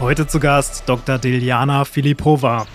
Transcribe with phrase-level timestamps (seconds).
[0.00, 1.18] Heute zu Gast Dr.
[1.18, 2.66] Diljana Filipova.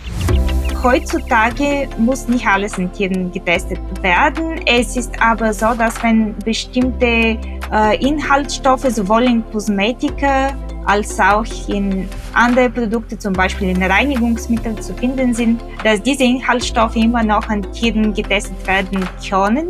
[0.84, 4.60] Heutzutage muss nicht alles in Tieren getestet werden.
[4.66, 10.54] Es ist aber so, dass wenn bestimmte äh, Inhaltsstoffe sowohl in Kosmetika
[10.86, 16.98] als auch in andere Produkte, zum Beispiel in Reinigungsmitteln zu finden sind, dass diese Inhaltsstoffe
[16.98, 19.68] immer noch an Tieren getestet werden können.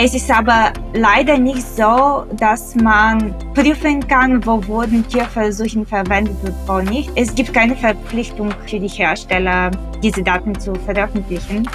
[0.00, 6.54] Es ist aber leider nicht so, dass man prüfen kann, wo wurden Tierversuche verwendet und
[6.68, 7.10] wo nicht.
[7.16, 11.68] Es gibt keine Verpflichtung für die Hersteller, diese Daten zu veröffentlichen.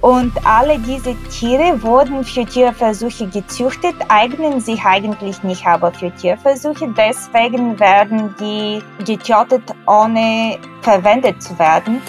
[0.00, 6.92] Und alle diese Tiere wurden für Tierversuche gezüchtet, eignen sich eigentlich nicht aber für Tierversuche.
[6.96, 12.02] Deswegen werden die getötet, ohne verwendet zu werden.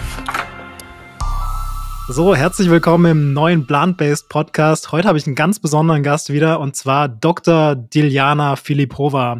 [2.15, 4.91] So, herzlich willkommen im neuen Plant-Based Podcast.
[4.91, 7.75] Heute habe ich einen ganz besonderen Gast wieder und zwar Dr.
[7.75, 9.39] Diljana Filipova.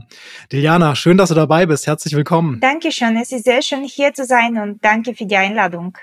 [0.52, 1.86] Diljana, schön, dass du dabei bist.
[1.86, 2.60] Herzlich willkommen.
[2.62, 3.16] Dankeschön.
[3.16, 5.96] Es ist sehr schön hier zu sein und danke für die Einladung.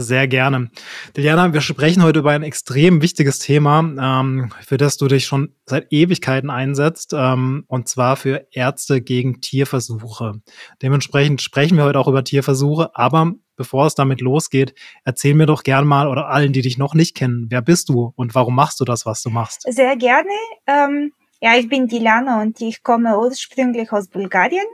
[0.00, 0.70] Sehr gerne.
[1.16, 5.56] Diljana, wir sprechen heute über ein extrem wichtiges Thema, ähm, für das du dich schon
[5.66, 10.34] seit Ewigkeiten einsetzt, ähm, und zwar für Ärzte gegen Tierversuche.
[10.82, 14.72] Dementsprechend sprechen wir heute auch über Tierversuche, aber bevor es damit losgeht,
[15.04, 18.12] erzähl mir doch gern mal oder allen, die dich noch nicht kennen, wer bist du
[18.14, 19.62] und warum machst du das, was du machst?
[19.68, 20.30] Sehr gerne.
[20.68, 24.66] Ähm, ja, ich bin Dilana und ich komme ursprünglich aus Bulgarien.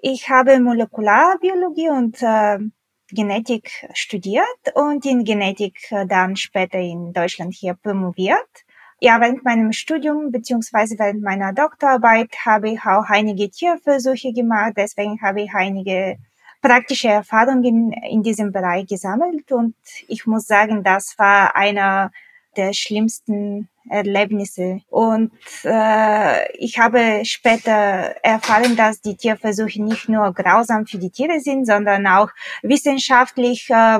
[0.00, 2.58] Ich habe Molekularbiologie und äh,
[3.12, 8.64] Genetik studiert und in Genetik äh, dann später in Deutschland hier promoviert.
[9.00, 14.74] Ja, während meinem Studium beziehungsweise während meiner Doktorarbeit habe ich auch einige Tierversuche gemacht.
[14.76, 16.18] Deswegen habe ich einige
[16.60, 19.74] praktische Erfahrungen in diesem Bereich gesammelt und
[20.06, 22.12] ich muss sagen, das war einer
[22.56, 24.80] der schlimmsten Erlebnisse.
[24.88, 25.32] Und
[25.64, 27.72] äh, ich habe später
[28.22, 32.30] erfahren, dass die Tierversuche nicht nur grausam für die Tiere sind, sondern auch
[32.62, 33.98] wissenschaftlich äh,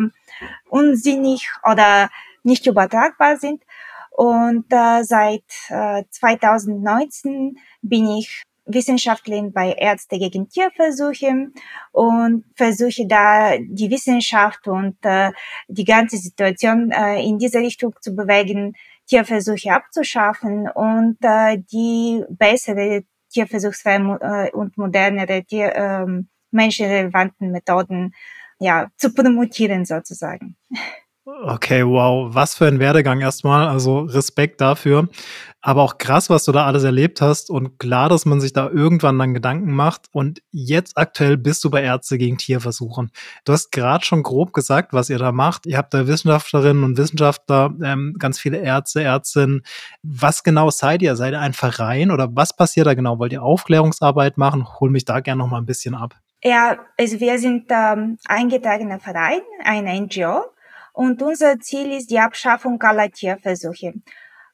[0.68, 2.10] unsinnig oder
[2.42, 3.62] nicht übertragbar sind.
[4.10, 11.48] Und äh, seit äh, 2019 bin ich Wissenschaftlerin bei Ärzte gegen Tierversuche
[11.90, 15.32] und versuche da die Wissenschaft und äh,
[15.68, 18.74] die ganze Situation äh, in diese Richtung zu bewegen,
[19.06, 26.06] Tierversuche abzuschaffen und äh, die bessere tierversuchsfreie äh, und modernere Tier, äh,
[26.50, 28.14] menschenrelevanten Methoden
[28.58, 30.56] ja, zu promotieren sozusagen.
[31.24, 33.68] Okay, wow, was für ein Werdegang erstmal.
[33.68, 35.08] Also Respekt dafür.
[35.60, 38.68] Aber auch krass, was du da alles erlebt hast und klar, dass man sich da
[38.68, 40.08] irgendwann dann Gedanken macht.
[40.10, 43.06] Und jetzt aktuell bist du bei Ärzte gegen Tierversuche.
[43.44, 45.64] Du hast gerade schon grob gesagt, was ihr da macht.
[45.64, 49.62] Ihr habt da Wissenschaftlerinnen und Wissenschaftler, ähm, ganz viele Ärzte, Ärztinnen.
[50.02, 51.14] Was genau seid ihr?
[51.14, 53.20] Seid ihr ein Verein oder was passiert da genau?
[53.20, 54.66] Wollt ihr Aufklärungsarbeit machen?
[54.80, 56.16] Hol mich da gerne noch mal ein bisschen ab.
[56.42, 60.51] Ja, also wir sind ähm, eingetragener Verein, ein NGO
[60.92, 63.94] und unser Ziel ist die Abschaffung aller Tierversuche.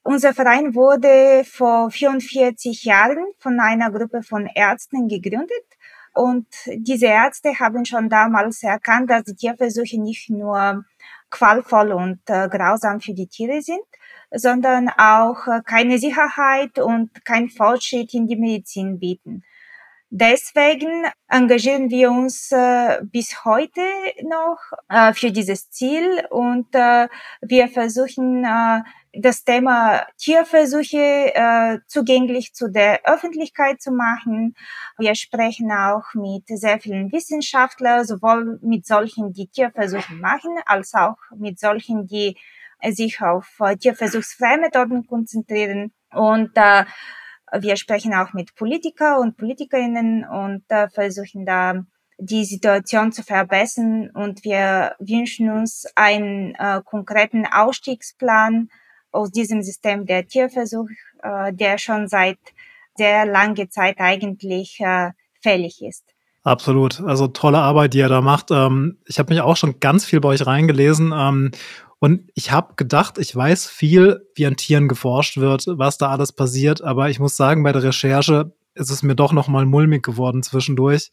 [0.03, 5.67] Unser Verein wurde vor 44 Jahren von einer Gruppe von Ärzten gegründet.
[6.15, 10.85] Und diese Ärzte haben schon damals erkannt, dass die Tierversuche nicht nur
[11.31, 13.85] qualvoll und äh, grausam für die Tiere sind,
[14.31, 19.45] sondern auch äh, keine Sicherheit und kein Fortschritt in die Medizin bieten.
[20.11, 23.83] Deswegen engagieren wir uns äh, bis heute
[24.23, 24.57] noch
[24.89, 27.09] äh, für dieses Ziel und äh,
[27.43, 28.81] wir versuchen äh,
[29.13, 34.55] das Thema Tierversuche äh, zugänglich zu der Öffentlichkeit zu machen.
[34.97, 41.19] Wir sprechen auch mit sehr vielen Wissenschaftlern, sowohl mit solchen, die Tierversuche machen, als auch
[41.37, 42.35] mit solchen, die
[42.83, 45.93] sich auf äh, tierversuchsfreie Methoden konzentrieren.
[46.13, 46.53] Und
[47.61, 51.85] wir sprechen auch mit Politiker und Politikerinnen und äh, versuchen da
[52.19, 58.69] die Situation zu verbessern und wir wünschen uns einen äh, konkreten Ausstiegsplan
[59.13, 60.89] aus diesem System der Tierversuch,
[61.23, 62.39] äh, der schon seit
[62.97, 66.05] sehr langer Zeit eigentlich äh, fällig ist.
[66.43, 67.01] Absolut.
[67.01, 68.51] Also tolle Arbeit, die ihr da macht.
[68.51, 71.13] Ähm, ich habe mich auch schon ganz viel bei euch reingelesen.
[72.01, 76.33] Und ich habe gedacht, ich weiß viel, wie an Tieren geforscht wird, was da alles
[76.33, 76.83] passiert.
[76.83, 80.43] Aber ich muss sagen, bei der Recherche ist es mir doch noch mal mulmig geworden
[80.43, 81.11] zwischendurch.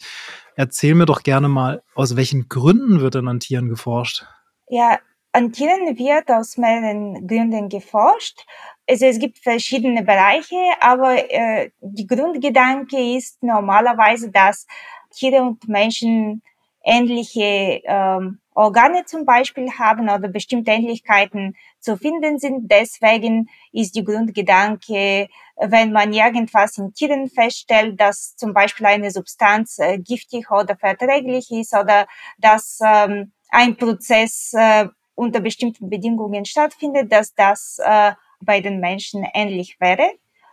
[0.56, 4.26] Erzähl mir doch gerne mal, aus welchen Gründen wird denn an Tieren geforscht?
[4.70, 5.00] Ja,
[5.32, 8.46] an Tieren wird aus mehreren Gründen geforscht.
[8.88, 14.68] Also es gibt verschiedene Bereiche, aber äh, die Grundgedanke ist normalerweise, dass
[15.10, 16.44] Tiere und Menschen
[16.84, 22.72] ähnliche ähm, Organe zum Beispiel haben oder bestimmte Ähnlichkeiten zu finden sind.
[22.72, 29.78] Deswegen ist die Grundgedanke, wenn man irgendwas in Tieren feststellt, dass zum Beispiel eine Substanz
[29.80, 32.08] äh, giftig oder verträglich ist oder
[32.38, 39.26] dass ähm, ein Prozess äh, unter bestimmten Bedingungen stattfindet, dass das äh, bei den Menschen
[39.34, 40.12] ähnlich wäre.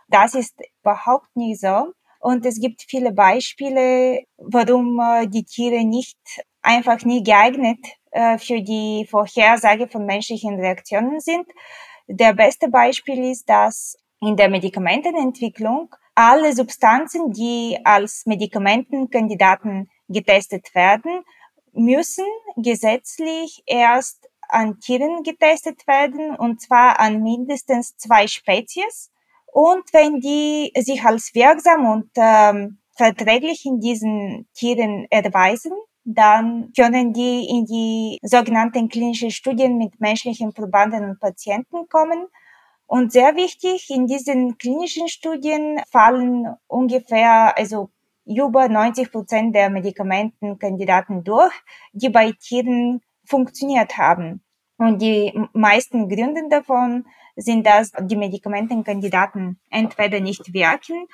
[0.09, 1.93] Das ist überhaupt nicht so.
[2.19, 6.17] Und es gibt viele Beispiele, warum äh, die Tiere nicht
[6.63, 7.79] einfach nie geeignet
[8.11, 11.45] äh, für die Vorhersage von menschlichen Reaktionen sind.
[12.07, 21.23] Der beste Beispiel ist, dass in der Medikamentenentwicklung alle Substanzen, die als Medikamentenkandidaten getestet werden,
[21.73, 22.25] müssen
[22.55, 29.11] gesetzlich erst an Tieren getestet werden, und zwar an mindestens zwei Spezies.
[29.51, 35.73] Und wenn die sich als wirksam und ähm, verträglich in diesen Tieren erweisen,
[36.05, 42.27] dann können die in die sogenannten klinischen Studien mit menschlichen Probanden und Patienten kommen.
[42.85, 47.89] Und sehr wichtig, in diesen klinischen Studien fallen ungefähr, also
[48.25, 51.53] über 90 Prozent der Medikamentenkandidaten durch,
[51.93, 54.43] die bei Tieren funktioniert haben.
[54.77, 61.07] Und die meisten Gründe davon sind, dass die Medikamentenkandidaten entweder nicht wirken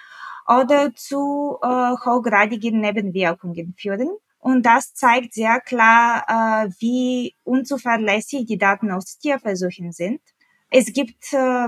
[0.48, 4.10] oder zu äh, hochgradigen Nebenwirkungen führen.
[4.40, 10.22] Und das zeigt sehr klar, äh, wie unzuverlässig die Daten aus Tierversuchen sind.
[10.70, 11.68] Es gibt äh,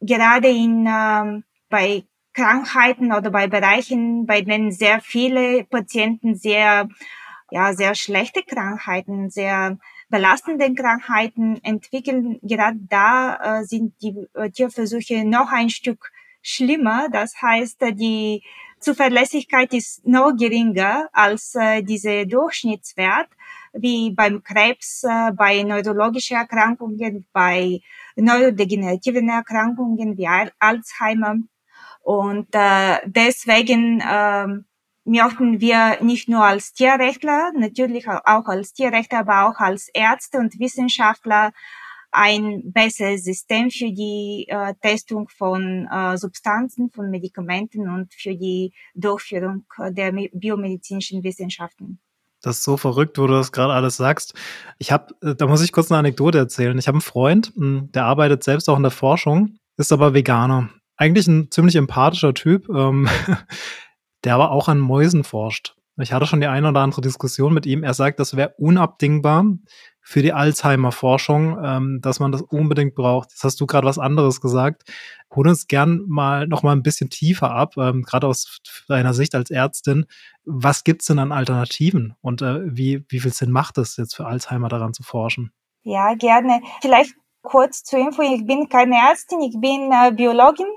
[0.00, 6.88] gerade in, äh, bei Krankheiten oder bei Bereichen, bei denen sehr viele Patienten sehr,
[7.50, 9.78] ja, sehr schlechte Krankheiten, sehr
[10.08, 16.10] belastende Krankheiten entwickeln, gerade da äh, sind die äh, Tierversuche noch ein Stück
[16.42, 17.08] schlimmer.
[17.10, 18.42] Das heißt, die
[18.80, 23.28] Zuverlässigkeit ist noch geringer als äh, diese Durchschnittswert,
[23.72, 27.80] wie beim Krebs, äh, bei neurologischen Erkrankungen, bei
[28.16, 30.28] neurodegenerativen Erkrankungen wie
[30.58, 31.36] Alzheimer.
[32.02, 34.46] Und äh, deswegen äh,
[35.04, 40.58] möchten wir nicht nur als Tierrechtler, natürlich auch als Tierrechtler, aber auch als Ärzte und
[40.58, 41.52] Wissenschaftler
[42.10, 48.72] ein besseres System für die äh, Testung von äh, Substanzen, von Medikamenten und für die
[48.94, 52.00] Durchführung der biomedizinischen Wissenschaften.
[52.40, 54.34] Das ist so verrückt, wo du das gerade alles sagst.
[54.78, 56.78] Ich habe, äh, da muss ich kurz eine Anekdote erzählen.
[56.78, 60.70] Ich habe einen Freund, hm, der arbeitet selbst auch in der Forschung, ist aber Veganer.
[60.96, 63.08] Eigentlich ein ziemlich empathischer Typ, ähm,
[64.24, 65.74] der aber auch an Mäusen forscht.
[66.00, 67.82] Ich hatte schon die eine oder andere Diskussion mit ihm.
[67.82, 69.44] Er sagt, das wäre unabdingbar
[70.08, 73.28] für die Alzheimer-Forschung, ähm, dass man das unbedingt braucht.
[73.30, 74.84] Jetzt hast du gerade was anderes gesagt.
[75.36, 79.34] Hol uns gern mal noch mal ein bisschen tiefer ab, ähm, gerade aus deiner Sicht
[79.34, 80.06] als Ärztin.
[80.46, 84.24] Was gibt's denn an Alternativen und äh, wie, wie viel Sinn macht es jetzt für
[84.24, 85.52] Alzheimer daran zu forschen?
[85.82, 86.62] Ja, gerne.
[86.80, 88.22] Vielleicht kurz zur Info.
[88.22, 90.68] Ich bin keine Ärztin, ich bin äh, Biologin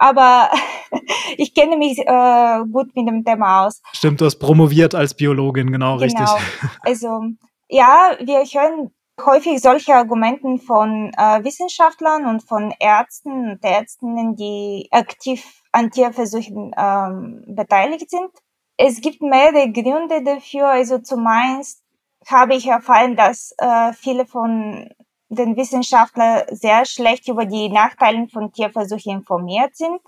[0.00, 0.48] aber
[1.36, 3.82] ich kenne mich äh, gut mit dem Thema aus.
[3.92, 6.04] Stimmt, du hast promoviert als Biologin, genau, genau.
[6.04, 6.28] richtig.
[6.82, 7.22] Also
[7.68, 8.90] ja, wir hören
[9.24, 16.72] häufig solche Argumenten von äh, Wissenschaftlern und von Ärzten und Ärztinnen, die aktiv an Tierversuchen
[16.76, 18.30] ähm, beteiligt sind.
[18.76, 20.68] Es gibt mehrere Gründe dafür.
[20.68, 21.82] Also zumeist
[22.26, 24.88] habe ich erfahren, dass äh, viele von
[25.28, 30.00] den Wissenschaftlern sehr schlecht über die Nachteile von Tierversuchen informiert sind.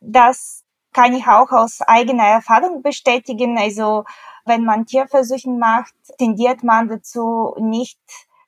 [0.00, 3.56] Das kann ich auch aus eigener Erfahrung bestätigen.
[3.56, 4.04] Also
[4.48, 8.00] wenn man Tierversuche macht, tendiert man dazu, nicht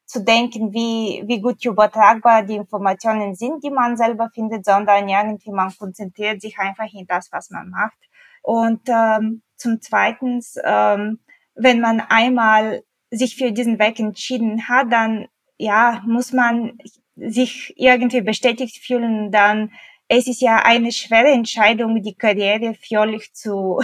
[0.07, 5.53] zu denken, wie, wie gut übertragbar die Informationen sind, die man selber findet, sondern irgendwie
[5.53, 7.99] man konzentriert sich einfach in das, was man macht.
[8.43, 11.21] Und ähm, zum Zweiten, ähm,
[11.55, 15.29] wenn man einmal sich für diesen Weg entschieden hat, dann
[15.59, 16.79] ja, muss man
[17.15, 19.73] sich irgendwie bestätigt fühlen, dann
[20.09, 23.81] es ist ja eine schwere Entscheidung, die Karriere völlig zu,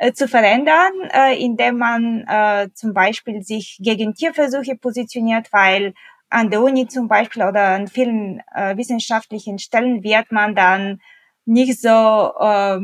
[0.00, 5.92] äh, zu verändern, äh, indem man äh, zum Beispiel sich gegen Tierversuche positioniert, weil
[6.30, 11.02] an der Uni zum Beispiel oder an vielen äh, wissenschaftlichen Stellen wird man dann
[11.44, 11.88] nicht so
[12.40, 12.80] äh,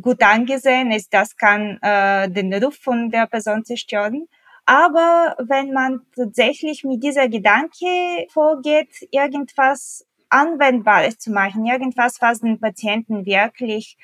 [0.00, 0.90] gut angesehen.
[0.90, 4.26] Ist, das kann äh, den Ruf von der Person zerstören.
[4.64, 12.58] Aber wenn man tatsächlich mit dieser Gedanke vorgeht, irgendwas Anwendbares zu machen, irgendwas, was den
[12.58, 13.98] Patienten wirklich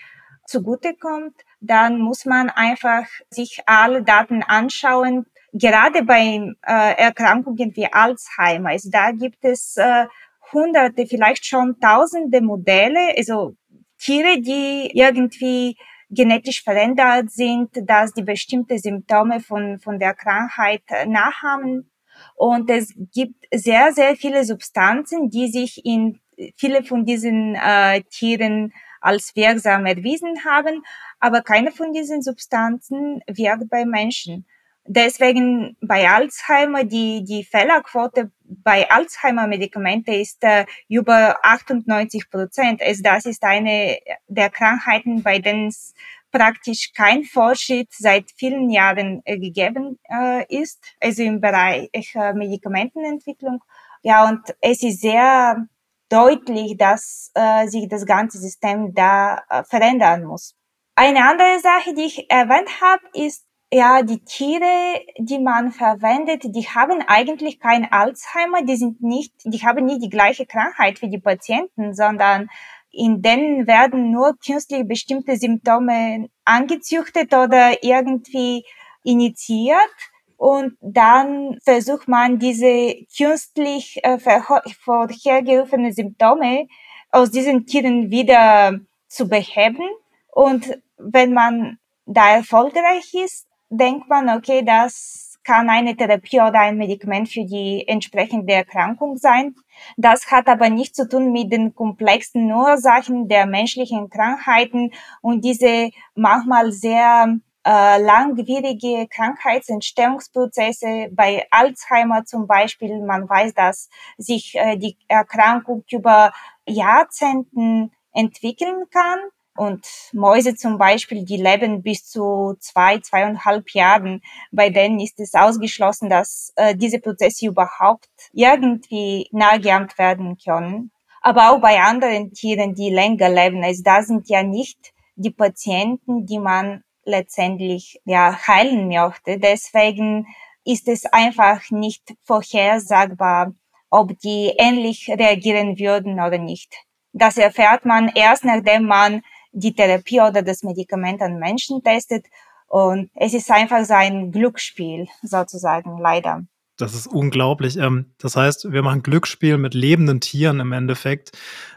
[0.46, 5.26] zugutekommt, dann muss man einfach sich alle Daten anschauen.
[5.52, 10.06] Gerade bei äh, Erkrankungen wie Alzheimer, also da gibt es äh,
[10.52, 13.54] hunderte, vielleicht schon tausende Modelle, also
[13.98, 15.76] Tiere, die irgendwie
[16.08, 21.90] genetisch verändert sind, dass die bestimmte Symptome von, von der Krankheit nachahmen.
[22.34, 26.20] Und es gibt sehr, sehr viele Substanzen, die sich in
[26.56, 30.82] viele von diesen äh, Tieren als wirksam erwiesen haben,
[31.20, 34.46] aber keine von diesen Substanzen wirkt bei Menschen.
[34.86, 42.82] Deswegen bei Alzheimer, die, die Fehlerquote bei Alzheimer-Medikamente ist äh, über 98 Prozent.
[42.82, 45.94] Also das ist eine der Krankheiten, bei denen es
[46.32, 53.62] praktisch kein Fortschritt seit vielen Jahren äh, gegeben äh, ist, also im Bereich äh, Medikamentenentwicklung.
[54.02, 55.66] Ja, und es ist sehr
[56.08, 60.56] deutlich, dass äh, sich das ganze System da äh, verändern muss.
[61.02, 66.68] Eine andere Sache, die ich erwähnt habe, ist, ja, die Tiere, die man verwendet, die
[66.68, 71.18] haben eigentlich kein Alzheimer, die sind nicht, die haben nicht die gleiche Krankheit wie die
[71.18, 72.50] Patienten, sondern
[72.90, 78.66] in denen werden nur künstlich bestimmte Symptome angezüchtet oder irgendwie
[79.02, 79.96] initiiert
[80.36, 86.68] und dann versucht man diese künstlich äh, vorhergerufenen Symptome
[87.10, 88.78] aus diesen Tieren wieder
[89.08, 89.88] zu beheben.
[90.32, 96.76] Und wenn man da erfolgreich ist, denkt man, okay, das kann eine Therapie oder ein
[96.76, 99.54] Medikament für die entsprechende Erkrankung sein.
[99.96, 104.92] Das hat aber nichts zu tun mit den komplexen Ursachen der menschlichen Krankheiten
[105.22, 111.08] und diese manchmal sehr äh, langwierige Krankheitsentstehungsprozesse.
[111.12, 113.88] Bei Alzheimer zum Beispiel, man weiß, dass
[114.18, 116.32] sich äh, die Erkrankung über
[116.66, 119.18] Jahrzehnten entwickeln kann.
[119.60, 124.22] Und Mäuse zum Beispiel, die leben bis zu zwei, zweieinhalb Jahren.
[124.50, 130.92] Bei denen ist es ausgeschlossen, dass äh, diese Prozesse überhaupt irgendwie nachgeahmt werden können.
[131.20, 133.62] Aber auch bei anderen Tieren, die länger leben.
[133.62, 139.38] Also da sind ja nicht die Patienten, die man letztendlich ja heilen möchte.
[139.38, 140.26] Deswegen
[140.64, 143.52] ist es einfach nicht vorhersagbar,
[143.90, 146.74] ob die ähnlich reagieren würden oder nicht.
[147.12, 152.26] Das erfährt man erst, nachdem man die Therapie oder das Medikament an Menschen testet.
[152.66, 156.44] Und es ist einfach so ein Glücksspiel, sozusagen, leider.
[156.80, 157.76] Das ist unglaublich.
[157.76, 161.32] Ähm, das heißt, wir machen Glücksspiel mit lebenden Tieren im Endeffekt,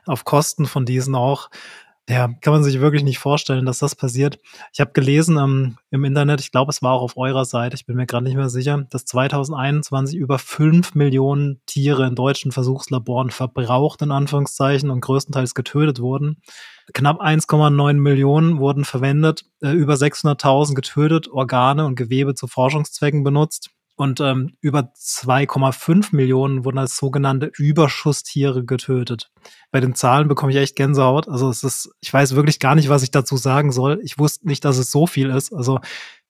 [0.06, 1.50] auf Kosten von diesen auch.
[2.10, 4.38] Ja, kann man sich wirklich nicht vorstellen, dass das passiert.
[4.74, 7.86] Ich habe gelesen ähm, im Internet, ich glaube, es war auch auf eurer Seite, ich
[7.86, 13.30] bin mir gerade nicht mehr sicher, dass 2021 über fünf Millionen Tiere in deutschen Versuchslaboren
[13.30, 16.42] verbraucht, in Anführungszeichen, und größtenteils getötet wurden.
[16.94, 23.70] Knapp 1,9 Millionen wurden verwendet, äh, über 600.000 getötet, Organe und Gewebe zu Forschungszwecken benutzt.
[23.96, 29.30] Und ähm, über 2,5 Millionen wurden als sogenannte Überschusstiere getötet.
[29.72, 31.28] Bei den Zahlen bekomme ich echt Gänsehaut.
[31.28, 34.00] Also es ist, ich weiß wirklich gar nicht, was ich dazu sagen soll.
[34.04, 35.54] Ich wusste nicht, dass es so viel ist.
[35.54, 35.80] Also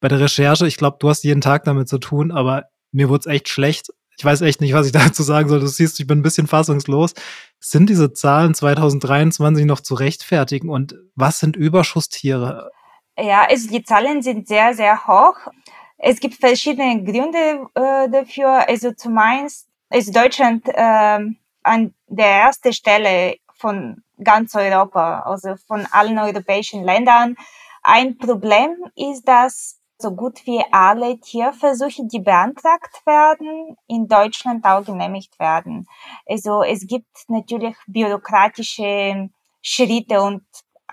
[0.01, 3.21] bei der Recherche, ich glaube, du hast jeden Tag damit zu tun, aber mir wurde
[3.21, 3.93] es echt schlecht.
[4.17, 5.61] Ich weiß echt nicht, was ich dazu sagen soll.
[5.61, 7.13] Du siehst, ich bin ein bisschen fassungslos.
[7.61, 10.69] Sind diese Zahlen 2023 noch zu rechtfertigen?
[10.69, 12.71] Und was sind Überschusstiere?
[13.17, 15.37] Ja, also die Zahlen sind sehr, sehr hoch.
[15.97, 18.67] Es gibt verschiedene Gründe äh, dafür.
[18.67, 21.19] Also zumeist ist Deutschland äh,
[21.63, 27.35] an der ersten Stelle von ganz Europa, also von allen europäischen Ländern.
[27.83, 34.83] Ein Problem ist, dass so gut wie alle Tierversuche, die beantragt werden, in Deutschland auch
[34.83, 35.87] genehmigt werden.
[36.25, 39.29] Also es gibt natürlich bürokratische
[39.61, 40.43] Schritte und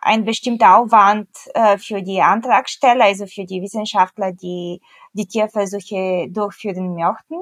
[0.02, 4.80] ein bestimmter Aufwand äh, für die Antragsteller, also für die Wissenschaftler, die
[5.12, 7.36] die Tierversuche durchführen möchten.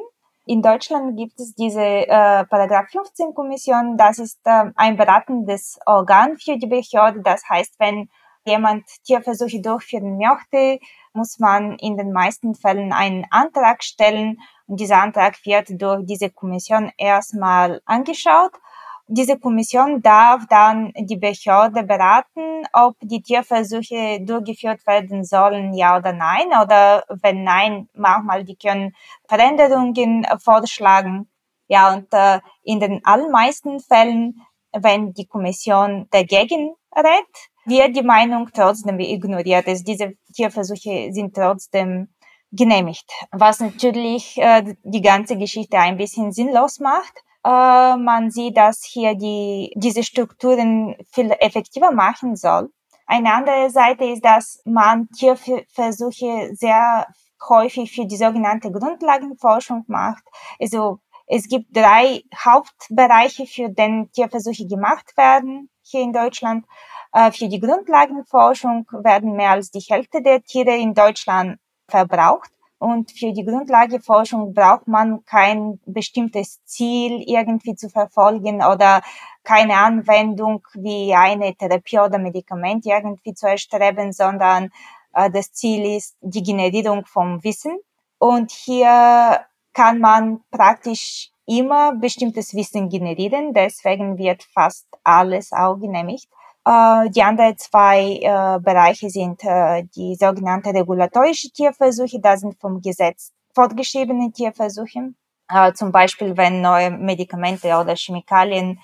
[0.47, 3.99] In Deutschland gibt es diese äh, Paragraph 15 Kommission.
[3.99, 7.21] Das ist äh, ein beratendes Organ für die Behörde.
[7.23, 8.09] Das heißt, wenn
[8.47, 10.81] jemand Tierversuche durchführen möchte,
[11.13, 16.31] muss man in den meisten Fällen einen Antrag stellen und dieser Antrag wird durch diese
[16.31, 18.53] Kommission erstmal angeschaut
[19.09, 26.13] diese Kommission darf dann die Behörde beraten, ob die Tierversuche durchgeführt werden sollen, ja oder
[26.13, 26.49] nein.
[26.49, 28.95] Oder wenn nein, manchmal die können
[29.27, 31.29] Veränderungen vorschlagen.
[31.69, 38.51] Ja, und äh, in den allermeisten Fällen, wenn die Kommission dagegen rät, wird die Meinung
[38.55, 39.67] trotzdem ignoriert.
[39.67, 42.09] Also diese Tierversuche sind trotzdem
[42.51, 48.85] genehmigt, was natürlich äh, die ganze Geschichte ein bisschen sinnlos macht äh, man sieht, dass
[48.85, 52.71] hier die, diese Strukturen viel effektiver machen soll.
[53.07, 57.07] Eine andere Seite ist, dass man Tierversuche sehr
[57.49, 60.23] häufig für die sogenannte Grundlagenforschung macht.
[60.61, 66.67] Also es gibt drei Hauptbereiche, für den Tierversuche gemacht werden hier in Deutschland.
[67.13, 72.51] Äh, für die Grundlagenforschung werden mehr als die Hälfte der Tiere in Deutschland verbraucht.
[72.79, 79.03] Und für die Grundlageforschung braucht man kein bestimmtes Ziel irgendwie zu verfolgen oder
[79.43, 84.71] keine Anwendung wie eine Therapie oder Medikament irgendwie zu erstreben, sondern
[85.13, 87.79] äh, das Ziel ist die Generierung vom Wissen.
[88.19, 93.55] Und hier kann man praktisch immer bestimmtes Wissen generieren.
[93.55, 96.29] Deswegen wird fast alles auch genehmigt.
[96.69, 102.21] Äh, die anderen zwei äh, Bereiche sind äh, die sogenannte regulatorische Tierversuche.
[102.21, 105.15] Das sind vom Gesetz fortgeschriebene Tierversuche.
[105.49, 108.81] Äh, zum Beispiel, wenn neue Medikamente oder Chemikalien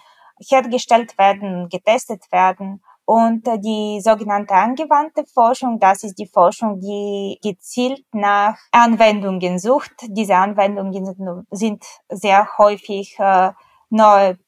[0.49, 2.83] hergestellt werden, getestet werden.
[3.05, 9.93] Und äh, die sogenannte angewandte Forschung, das ist die Forschung, die gezielt nach Anwendungen sucht.
[10.09, 13.51] Diese Anwendungen sind sehr häufig äh,
[13.91, 14.39] neue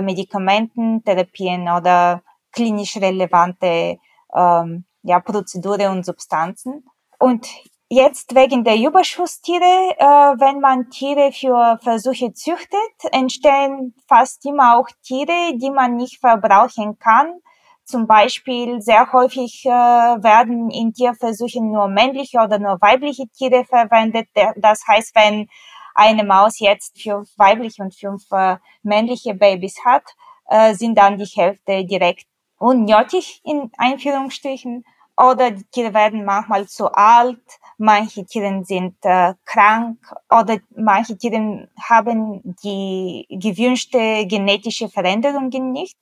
[0.00, 2.20] Medikamenten, Therapien oder
[2.52, 3.98] klinisch relevante
[4.34, 6.84] ähm, ja, Prozeduren und Substanzen.
[7.18, 7.48] Und
[7.88, 10.04] jetzt wegen der Überschusstiere, äh,
[10.38, 16.98] wenn man Tiere für Versuche züchtet, entstehen fast immer auch Tiere, die man nicht verbrauchen
[16.98, 17.40] kann.
[17.84, 24.28] Zum Beispiel sehr häufig äh, werden in Tierversuchen nur männliche oder nur weibliche Tiere verwendet.
[24.56, 25.48] Das heißt, wenn
[25.94, 30.04] eine Maus jetzt fünf weibliche und fünf äh, männliche Babys hat,
[30.48, 32.26] äh, sind dann die Hälfte direkt
[32.58, 34.84] unnötig in Einführungsstrichen
[35.16, 37.40] oder die Tiere werden manchmal zu alt,
[37.76, 39.98] manche Tiere sind äh, krank
[40.30, 45.98] oder manche Tiere haben die gewünschte genetische Veränderungen nicht.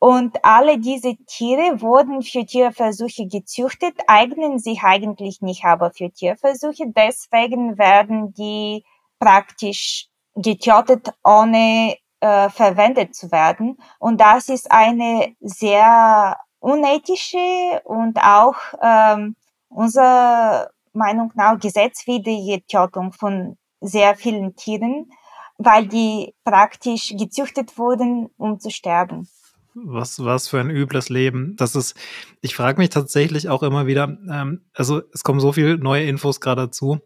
[0.00, 6.84] Und alle diese Tiere wurden für Tierversuche gezüchtet, eignen sich eigentlich nicht aber für Tierversuche.
[6.86, 8.84] Deswegen werden die
[9.18, 13.78] praktisch getötet, ohne äh, verwendet zu werden.
[13.98, 19.36] Und das ist eine sehr unethische und auch ähm,
[19.68, 25.10] unserer Meinung nach gesetzwidrige Tötung von sehr vielen Tieren,
[25.56, 29.28] weil die praktisch gezüchtet wurden, um zu sterben.
[29.74, 31.54] Was, was für ein übles Leben.
[31.56, 31.94] Das ist,
[32.40, 36.40] ich frage mich tatsächlich auch immer wieder, ähm, also es kommen so viele neue Infos
[36.40, 36.98] gerade dazu,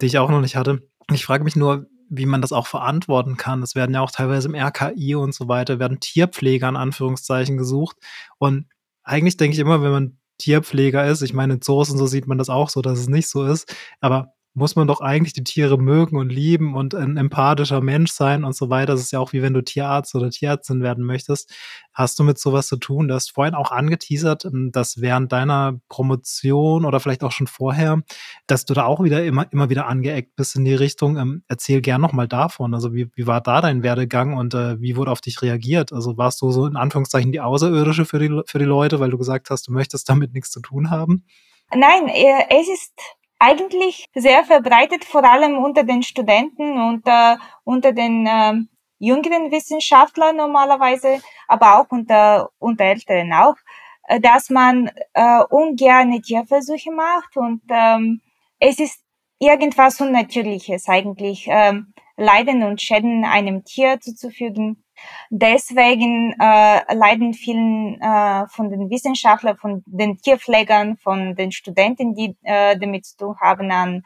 [0.00, 0.88] die ich auch noch nicht hatte.
[1.10, 3.62] Ich frage mich nur, wie man das auch verantworten kann.
[3.62, 7.96] Es werden ja auch teilweise im RKI und so weiter, werden Tierpfleger in Anführungszeichen gesucht.
[8.38, 8.66] Und
[9.04, 12.26] eigentlich denke ich immer, wenn man Tierpfleger ist, ich meine, in Zoos und so sieht
[12.26, 15.44] man das auch so, dass es nicht so ist, aber muss man doch eigentlich die
[15.44, 18.92] Tiere mögen und lieben und ein empathischer Mensch sein und so weiter.
[18.92, 21.52] Das ist ja auch wie wenn du Tierarzt oder Tierärztin werden möchtest.
[21.92, 23.06] Hast du mit sowas zu tun?
[23.08, 28.02] Du hast vorhin auch angeteasert, ähm, dass während deiner Promotion oder vielleicht auch schon vorher,
[28.48, 31.16] dass du da auch wieder immer, immer wieder angeeckt bist in die Richtung.
[31.16, 32.74] Ähm, erzähl gern nochmal davon.
[32.74, 35.92] Also wie, wie war da dein Werdegang und äh, wie wurde auf dich reagiert?
[35.92, 39.18] Also warst du so in Anführungszeichen die Außerirdische für die, für die Leute, weil du
[39.18, 41.24] gesagt hast, du möchtest damit nichts zu tun haben?
[41.72, 42.92] Nein, äh, es ist
[43.40, 48.54] eigentlich sehr verbreitet, vor allem unter den Studenten und äh, unter den äh,
[48.98, 53.56] jüngeren Wissenschaftlern normalerweise, aber auch unter, unter Älteren auch,
[54.04, 58.20] äh, dass man äh, ungerne Tierversuche macht und ähm,
[58.60, 59.02] es ist
[59.38, 64.84] irgendwas Unnatürliches eigentlich, ähm, Leiden und Schäden einem Tier zuzufügen.
[65.30, 72.36] Deswegen äh, leiden vielen äh, von den Wissenschaftlern, von den Tierpflegern, von den Studenten, die
[72.42, 74.02] äh, damit zu tun haben, an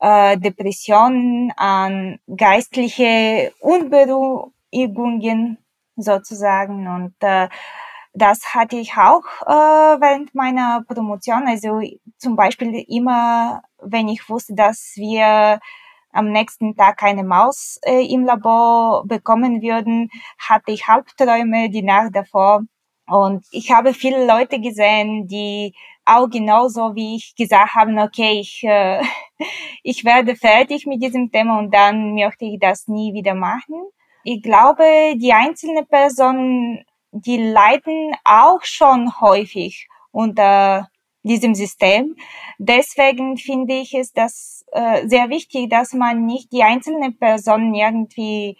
[0.00, 5.58] äh, Depressionen, an geistliche Unberuhigungen
[5.96, 6.86] sozusagen.
[6.86, 7.48] Und äh,
[8.14, 11.46] das hatte ich auch äh, während meiner Promotion.
[11.46, 11.80] Also
[12.18, 15.60] zum Beispiel immer, wenn ich wusste, dass wir
[16.12, 22.14] am nächsten Tag eine Maus äh, im Labor bekommen würden, hatte ich Halbträume die Nacht
[22.14, 22.62] davor.
[23.06, 28.62] Und ich habe viele Leute gesehen, die auch genauso wie ich gesagt haben, okay, ich,
[28.64, 29.02] äh,
[29.82, 33.88] ich werde fertig mit diesem Thema und dann möchte ich das nie wieder machen.
[34.24, 34.84] Ich glaube,
[35.16, 40.88] die einzelnen Personen, die leiden auch schon häufig unter
[41.22, 42.16] diesem System.
[42.58, 48.56] Deswegen finde ich es das äh, sehr wichtig, dass man nicht die einzelnen Personen irgendwie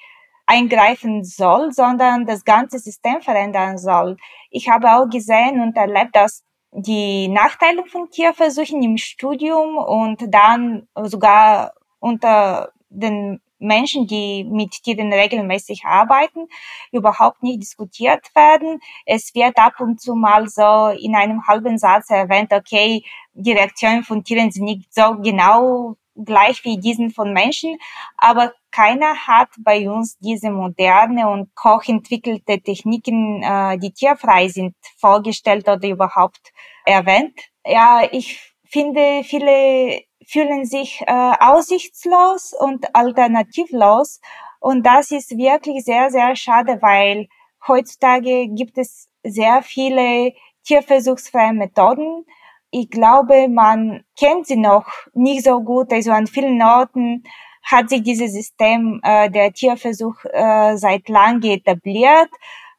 [0.47, 4.17] eingreifen soll, sondern das ganze System verändern soll.
[4.51, 10.89] Ich habe auch gesehen und erlebt, dass die Nachteile von Tierversuchen im Studium und dann
[11.05, 16.47] sogar unter den Menschen, die mit Tieren regelmäßig arbeiten,
[16.93, 18.81] überhaupt nicht diskutiert werden.
[19.05, 23.03] Es wird ab und zu mal so in einem halben Satz erwähnt, okay,
[23.39, 27.79] die Reaktionen von Tieren sind nicht so genau gleich wie diesen von Menschen,
[28.17, 35.69] aber keiner hat bei uns diese moderne und hochentwickelte Techniken, äh, die tierfrei sind, vorgestellt
[35.69, 36.53] oder überhaupt
[36.85, 37.39] erwähnt.
[37.65, 44.21] Ja, ich finde, viele fühlen sich äh, aussichtslos und alternativlos.
[44.61, 47.29] Und das ist wirklich sehr, sehr schade, weil
[47.67, 50.33] heutzutage gibt es sehr viele
[50.65, 52.27] tierversuchsfreie Methoden.
[52.71, 55.93] Ich glaube, man kennt sie noch nicht so gut.
[55.93, 57.25] Also an vielen Orten
[57.63, 62.31] hat sich dieses System äh, der Tierversuch äh, seit langem etabliert.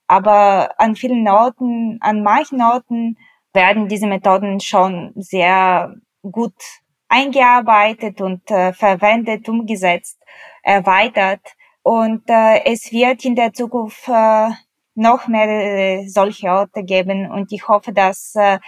[0.08, 3.18] Aber an vielen Orten, an manchen Orten
[3.54, 6.56] werden diese Methoden schon sehr gut
[7.08, 10.20] eingearbeitet und äh, verwendet, umgesetzt,
[10.64, 11.42] erweitert.
[11.82, 14.50] Und äh, es wird in der Zukunft äh,
[14.96, 17.30] noch mehr äh, solche Orte geben.
[17.32, 18.60] Und ich hoffe, dass äh,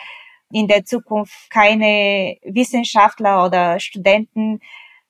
[0.54, 4.60] in der Zukunft keine Wissenschaftler oder Studenten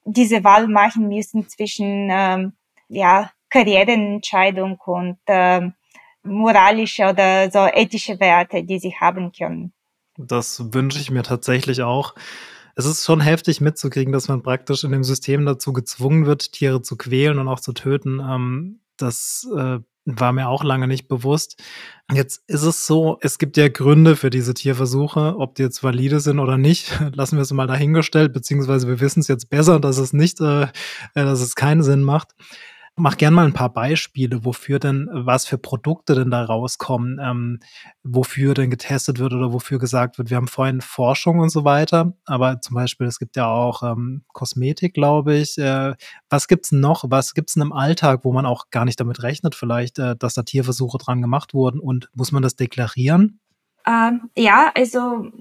[0.06, 2.54] diese Wahl machen müssen zwischen ähm,
[2.88, 5.73] ja, Karriereentscheidung und ähm,
[6.23, 9.73] moralische oder so ethische Werte, die sie haben können.
[10.17, 12.15] Das wünsche ich mir tatsächlich auch.
[12.75, 16.82] Es ist schon heftig mitzukriegen, dass man praktisch in dem System dazu gezwungen wird, Tiere
[16.82, 18.19] zu quälen und auch zu töten.
[18.19, 21.61] Ähm, das äh, war mir auch lange nicht bewusst.
[22.11, 26.19] Jetzt ist es so, es gibt ja Gründe für diese Tierversuche, ob die jetzt valide
[26.19, 29.97] sind oder nicht, lassen wir es mal dahingestellt, beziehungsweise wir wissen es jetzt besser, dass
[29.97, 30.67] es nicht, äh,
[31.13, 32.29] dass es keinen Sinn macht.
[32.97, 37.60] Mach gern mal ein paar Beispiele, wofür denn, was für Produkte denn da rauskommen, ähm,
[38.04, 42.13] wofür denn getestet wird oder wofür gesagt wird, wir haben vorhin Forschung und so weiter,
[42.25, 45.58] aber zum Beispiel, es gibt ja auch ähm, Kosmetik, glaube ich.
[45.58, 45.93] Äh,
[46.30, 47.06] was gibt's noch?
[47.08, 50.34] Was gibt's denn im Alltag, wo man auch gar nicht damit rechnet, vielleicht, äh, dass
[50.34, 53.39] da Tierversuche dran gemacht wurden und muss man das deklarieren?
[53.88, 55.32] Ähm, ja, also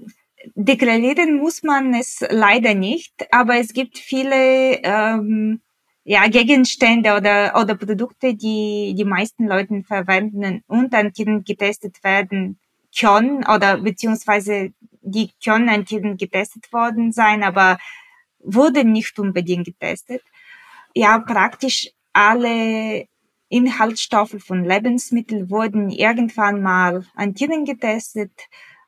[0.55, 5.61] deklarieren muss man es leider nicht, aber es gibt viele ähm,
[6.03, 12.59] ja, Gegenstände oder, oder Produkte, die die meisten Leute verwenden und an Tieren getestet werden
[12.97, 17.77] können oder beziehungsweise die können an Tieren getestet worden sein, aber
[18.39, 20.23] wurden nicht unbedingt getestet.
[20.95, 23.07] Ja, praktisch alle
[23.49, 28.31] Inhaltsstoffe von Lebensmitteln wurden irgendwann mal an Tieren getestet.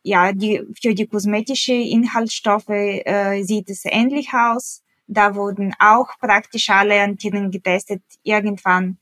[0.03, 4.83] Ja, die, für die kosmetische Inhaltsstoffe äh, sieht es ähnlich aus.
[5.07, 8.97] Da wurden auch praktisch alle Antennen getestet irgendwann.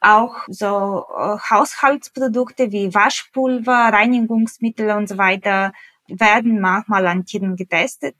[0.00, 5.72] Auch so äh, Haushaltsprodukte wie Waschpulver, Reinigungsmittel und so weiter
[6.08, 8.16] werden manchmal an Tieren getestet.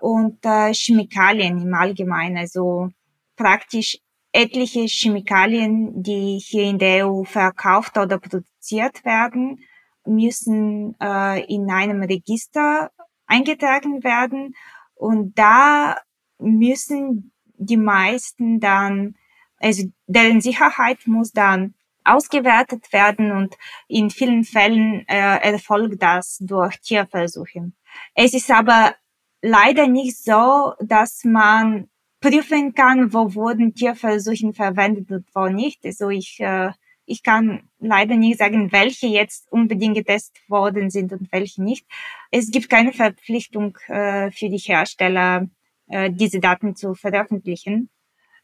[0.00, 2.90] Und äh, Chemikalien im Allgemeinen, also
[3.36, 3.98] praktisch
[4.32, 9.60] etliche Chemikalien, die hier in der EU verkauft oder produziert werden,
[10.06, 12.90] müssen äh, in einem Register
[13.26, 14.54] eingetragen werden.
[14.94, 15.98] Und da
[16.42, 19.14] müssen die meisten dann,
[19.58, 21.74] also deren Sicherheit muss dann
[22.04, 23.56] ausgewertet werden und
[23.88, 27.72] in vielen Fällen äh, erfolgt das durch Tierversuche.
[28.14, 28.94] Es ist aber
[29.40, 31.88] leider nicht so, dass man
[32.20, 35.84] prüfen kann, wo wurden Tierversuche verwendet und wo nicht.
[35.84, 36.70] Also ich, äh,
[37.04, 41.86] ich kann leider nicht sagen, welche jetzt unbedingt getestet worden sind und welche nicht.
[42.30, 45.48] Es gibt keine Verpflichtung äh, für die Hersteller,
[45.88, 47.90] äh, diese Daten zu veröffentlichen.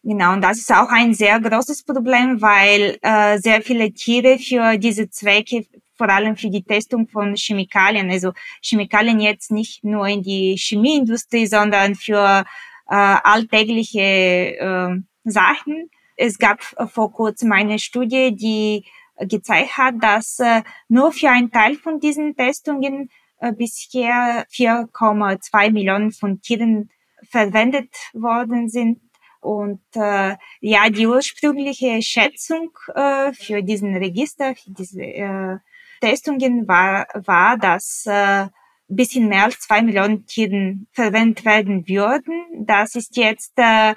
[0.02, 4.78] Genau, und das ist auch ein sehr großes Problem, weil äh, sehr viele Tiere für
[4.78, 10.22] diese Zwecke, vor allem für die Testung von Chemikalien, also Chemikalien jetzt nicht nur in
[10.22, 12.44] die Chemieindustrie, sondern für
[12.88, 15.90] äh, alltägliche äh, Sachen.
[16.16, 18.84] Es gab vor kurzem eine Studie, die
[19.26, 26.12] gezeigt hat, dass äh, nur für einen Teil von diesen Testungen äh, bisher 4,2 Millionen
[26.12, 26.90] von Tieren
[27.28, 29.00] verwendet worden sind.
[29.40, 35.58] Und äh, ja, die ursprüngliche Schätzung äh, für diesen Register, für diese äh,
[36.00, 38.46] Testungen war, war, dass äh,
[38.88, 42.66] bisschen mehr als zwei Millionen Tieren verwendet werden würden.
[42.66, 43.94] Das ist jetzt äh,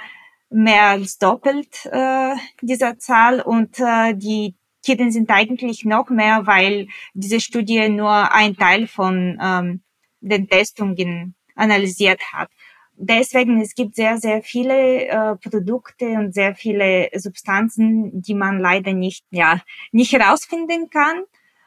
[0.50, 6.88] mehr als doppelt äh, dieser Zahl und äh, die Tiere sind eigentlich noch mehr, weil
[7.14, 9.82] diese Studie nur ein Teil von ähm,
[10.20, 12.50] den Testungen analysiert hat
[13.02, 18.94] deswegen, es gibt sehr, sehr viele äh, Produkte und sehr viele Substanzen, die man leider
[18.94, 19.62] nicht, ja,
[19.92, 21.24] nicht herausfinden kann.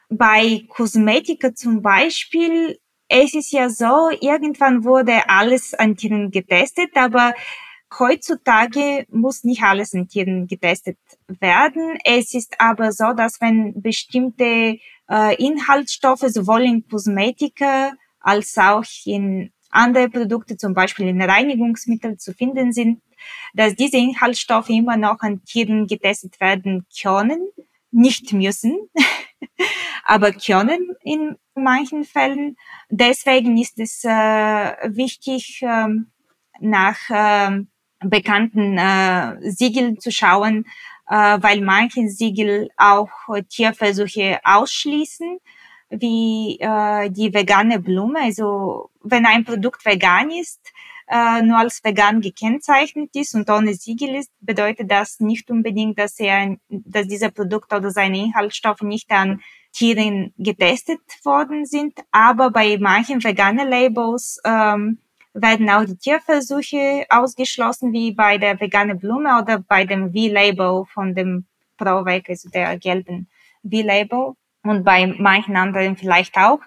[0.09, 7.35] Bei Kosmetika zum Beispiel, es ist ja so, irgendwann wurde alles an Tieren getestet, aber
[7.99, 10.99] heutzutage muss nicht alles an Tieren getestet
[11.40, 11.99] werden.
[12.05, 14.79] Es ist aber so, dass wenn bestimmte
[15.11, 22.32] äh, Inhaltsstoffe sowohl in Kosmetika als auch in andere Produkte, zum Beispiel in Reinigungsmitteln zu
[22.32, 23.02] finden sind,
[23.54, 27.48] dass diese Inhaltsstoffe immer noch an Tieren getestet werden können,
[27.90, 28.76] nicht müssen,
[30.04, 32.56] aber können in manchen Fällen.
[32.88, 35.88] Deswegen ist es äh, wichtig, äh,
[36.60, 37.64] nach äh,
[38.00, 40.66] bekannten äh, Siegeln zu schauen,
[41.08, 43.10] äh, weil manche Siegel auch
[43.48, 45.38] Tierversuche ausschließen
[46.00, 48.20] wie äh, die vegane Blume.
[48.20, 50.61] Also wenn ein Produkt vegan ist,
[51.09, 56.18] äh, nur als vegan gekennzeichnet ist und ohne Siegel ist, bedeutet das nicht unbedingt, dass
[56.18, 61.98] er, dass dieser Produkt oder seine Inhaltsstoffe nicht an Tieren getestet worden sind.
[62.11, 64.98] Aber bei manchen veganen Labels ähm,
[65.35, 71.14] werden auch die Tierversuche ausgeschlossen, wie bei der vegane Blume oder bei dem V-Label von
[71.14, 71.44] dem
[71.76, 73.28] ProVeg, also der gelben
[73.62, 76.61] V-Label und bei manchen anderen vielleicht auch.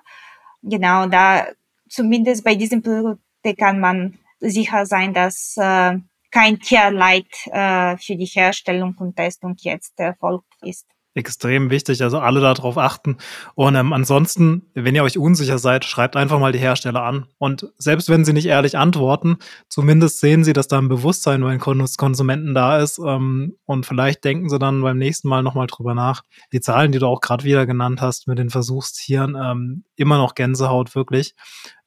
[0.62, 1.48] Genau, da
[1.90, 3.22] zumindest bei diesem Produkt
[3.58, 5.98] kann man sicher sein, dass äh,
[6.32, 10.86] kein Tierleid äh, für die Herstellung und Testung jetzt erfolgt ist
[11.18, 12.04] extrem wichtig.
[12.04, 13.18] Also alle darauf achten.
[13.56, 17.26] Und ähm, ansonsten, wenn ihr euch unsicher seid, schreibt einfach mal die Hersteller an.
[17.38, 21.52] Und selbst wenn sie nicht ehrlich antworten, zumindest sehen sie, dass da ein Bewusstsein bei
[21.52, 23.00] den Konsumenten da ist.
[23.00, 26.24] Ähm, und vielleicht denken sie dann beim nächsten Mal nochmal drüber nach.
[26.54, 30.36] Die Zahlen, die du auch gerade wieder genannt hast mit den Versuchstieren, ähm, immer noch
[30.36, 31.34] Gänsehaut wirklich.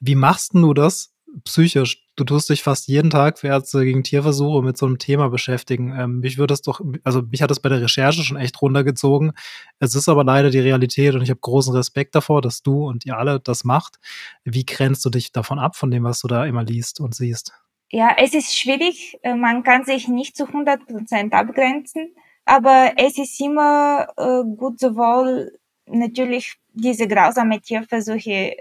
[0.01, 1.15] Wie machst du das?
[1.45, 2.07] psychisch.
[2.21, 5.99] Du tust dich fast jeden Tag für Ärzte gegen Tierversuche mit so einem Thema beschäftigen.
[5.99, 9.33] Ähm, mich würde das doch, also mich hat das bei der Recherche schon echt runtergezogen.
[9.79, 13.07] Es ist aber leider die Realität und ich habe großen Respekt davor, dass du und
[13.07, 13.99] ihr alle das macht.
[14.45, 17.55] Wie grenzt du dich davon ab, von dem, was du da immer liest und siehst?
[17.91, 19.19] Ja, es ist schwierig.
[19.23, 24.79] Äh, man kann sich nicht zu 100 Prozent abgrenzen, aber es ist immer äh, gut,
[24.79, 28.57] sowohl natürlich diese grausame Tierversuche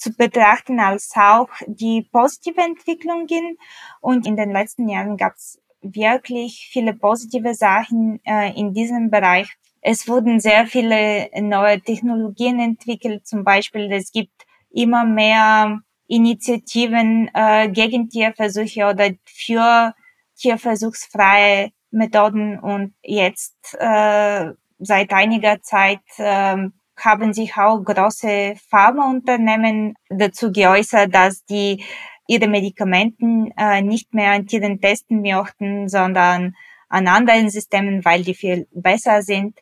[0.00, 3.58] zu betrachten als auch die positive Entwicklungen.
[4.00, 9.48] Und in den letzten Jahren gab es wirklich viele positive Sachen äh, in diesem Bereich.
[9.82, 13.26] Es wurden sehr viele neue Technologien entwickelt.
[13.26, 19.94] Zum Beispiel, es gibt immer mehr Initiativen äh, gegen Tierversuche oder für
[20.36, 22.58] tierversuchsfreie Methoden.
[22.58, 26.56] Und jetzt äh, seit einiger Zeit äh,
[27.04, 31.84] haben sich auch große Pharmaunternehmen dazu geäußert, dass die
[32.26, 36.54] ihre Medikamenten äh, nicht mehr an Tieren testen möchten, sondern
[36.88, 39.58] an anderen Systemen, weil die viel besser sind.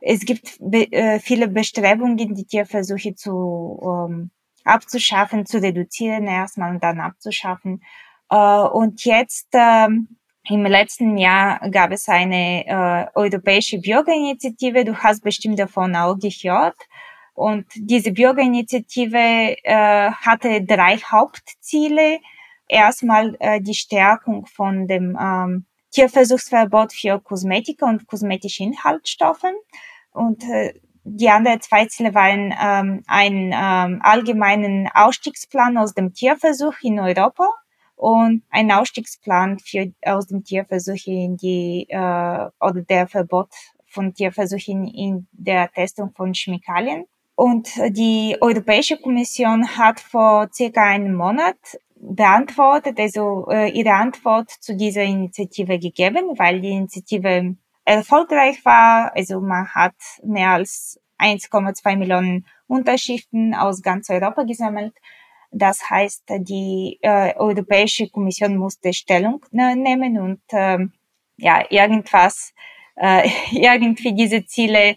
[0.00, 4.30] Es gibt be äh, viele Bestrebungen, die Tierversuche zu ähm,
[4.64, 7.82] abzuschaffen, zu reduzieren erstmal und dann abzuschaffen.
[8.30, 14.84] Äh, und jetzt ähm, im letzten Jahr gab es eine äh, europäische Bürgerinitiative.
[14.84, 16.76] Du hast bestimmt davon auch gehört.
[17.34, 22.20] Und diese Bürgerinitiative äh, hatte drei Hauptziele.
[22.68, 29.44] Erstmal äh, die Stärkung von dem ähm, Tierversuchsverbot für Kosmetika und kosmetische Inhaltsstoffe.
[30.12, 30.74] Und äh,
[31.04, 37.48] die anderen zwei Ziele waren ähm, einen ähm, allgemeinen Ausstiegsplan aus dem Tierversuch in Europa
[38.00, 43.50] und ein Ausstiegsplan für, aus dem Tierversuch in die, äh, oder der Verbot
[43.86, 47.04] von Tierversuchen in der Testung von Chemikalien.
[47.34, 51.58] Und die Europäische Kommission hat vor circa einem Monat
[51.94, 59.12] beantwortet, also äh, ihre Antwort zu dieser Initiative gegeben, weil die Initiative erfolgreich war.
[59.14, 64.94] Also man hat mehr als 1,2 Millionen Unterschriften aus ganz Europa gesammelt.
[65.50, 70.78] Das heißt, die äh, Europäische Kommission musste Stellung ne, nehmen und äh,
[71.36, 72.52] ja irgendwas
[72.96, 74.94] äh, irgendwie diese Ziele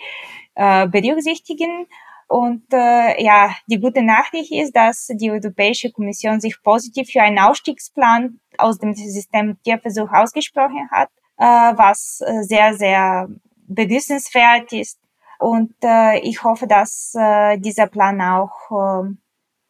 [0.56, 1.88] äh, berücksichtigen.
[2.28, 7.40] Und äh, ja, die gute Nachricht ist, dass die Europäische Kommission sich positiv für einen
[7.40, 11.46] Ausstiegsplan aus dem System Tierversuch ausgesprochen hat, äh,
[11.78, 13.28] was äh, sehr, sehr
[13.68, 15.00] begrüßenswert ist.
[15.40, 19.10] Und äh, ich hoffe, dass äh, dieser Plan auch äh,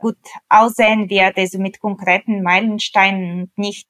[0.03, 0.17] gut
[0.49, 3.89] aussehen wird, also mit konkreten Meilensteinen nicht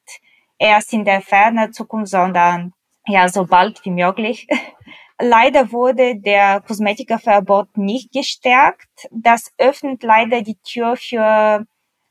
[0.59, 2.73] erst in der fernen Zukunft, sondern
[3.07, 4.47] ja, so bald wie möglich.
[5.19, 9.07] Leider wurde der Kosmetikaverbot nicht gestärkt.
[9.11, 11.65] Das öffnet leider die Tür für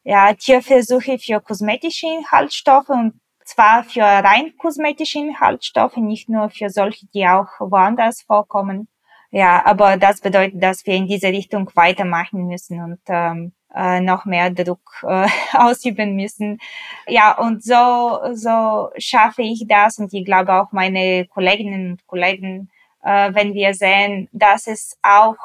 [0.05, 7.07] ja, Tierversuche für kosmetische Inhaltsstoffe und zwar für rein kosmetische Inhaltsstoffe, nicht nur für solche,
[7.15, 8.89] die auch woanders vorkommen.
[9.31, 14.25] Ja, aber das bedeutet, dass wir in diese Richtung weitermachen müssen und ähm, äh, noch
[14.25, 16.59] mehr Druck äh, ausüben müssen.
[17.07, 22.71] Ja, und so, so schaffe ich das und ich glaube auch meine Kolleginnen und Kollegen,
[23.03, 25.37] äh, wenn wir sehen, dass es auch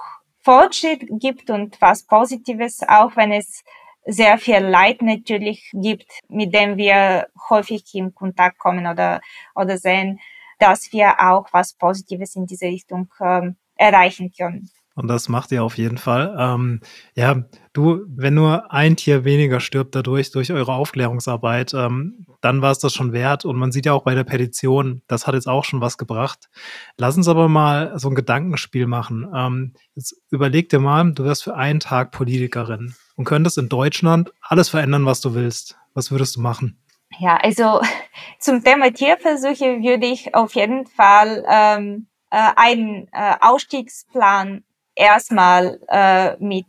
[0.41, 3.63] Fortschritt gibt und was Positives, auch wenn es
[4.05, 9.19] sehr viel Leid natürlich gibt, mit dem wir häufig in Kontakt kommen oder,
[9.53, 10.19] oder sehen,
[10.59, 14.69] dass wir auch was Positives in diese Richtung ähm, erreichen können.
[14.97, 16.35] Und das macht ihr auf jeden Fall.
[16.39, 16.81] Ähm,
[17.13, 22.71] ja, du, wenn nur ein Tier weniger stirbt dadurch, durch eure Aufklärungsarbeit, ähm, dann war
[22.71, 23.45] es das schon wert.
[23.45, 26.49] Und man sieht ja auch bei der Petition, das hat jetzt auch schon was gebracht.
[26.97, 29.31] Lass uns aber mal so ein Gedankenspiel machen.
[29.35, 34.31] Ähm, jetzt überleg dir mal, du wärst für einen Tag Politikerin und könntest in Deutschland
[34.41, 35.77] alles verändern, was du willst.
[35.93, 36.81] Was würdest du machen?
[37.19, 37.81] Ja, also
[38.39, 44.63] zum Thema Tierversuche würde ich auf jeden Fall ähm, äh, einen äh, Ausstiegsplan
[44.97, 46.67] erstmal äh, mit,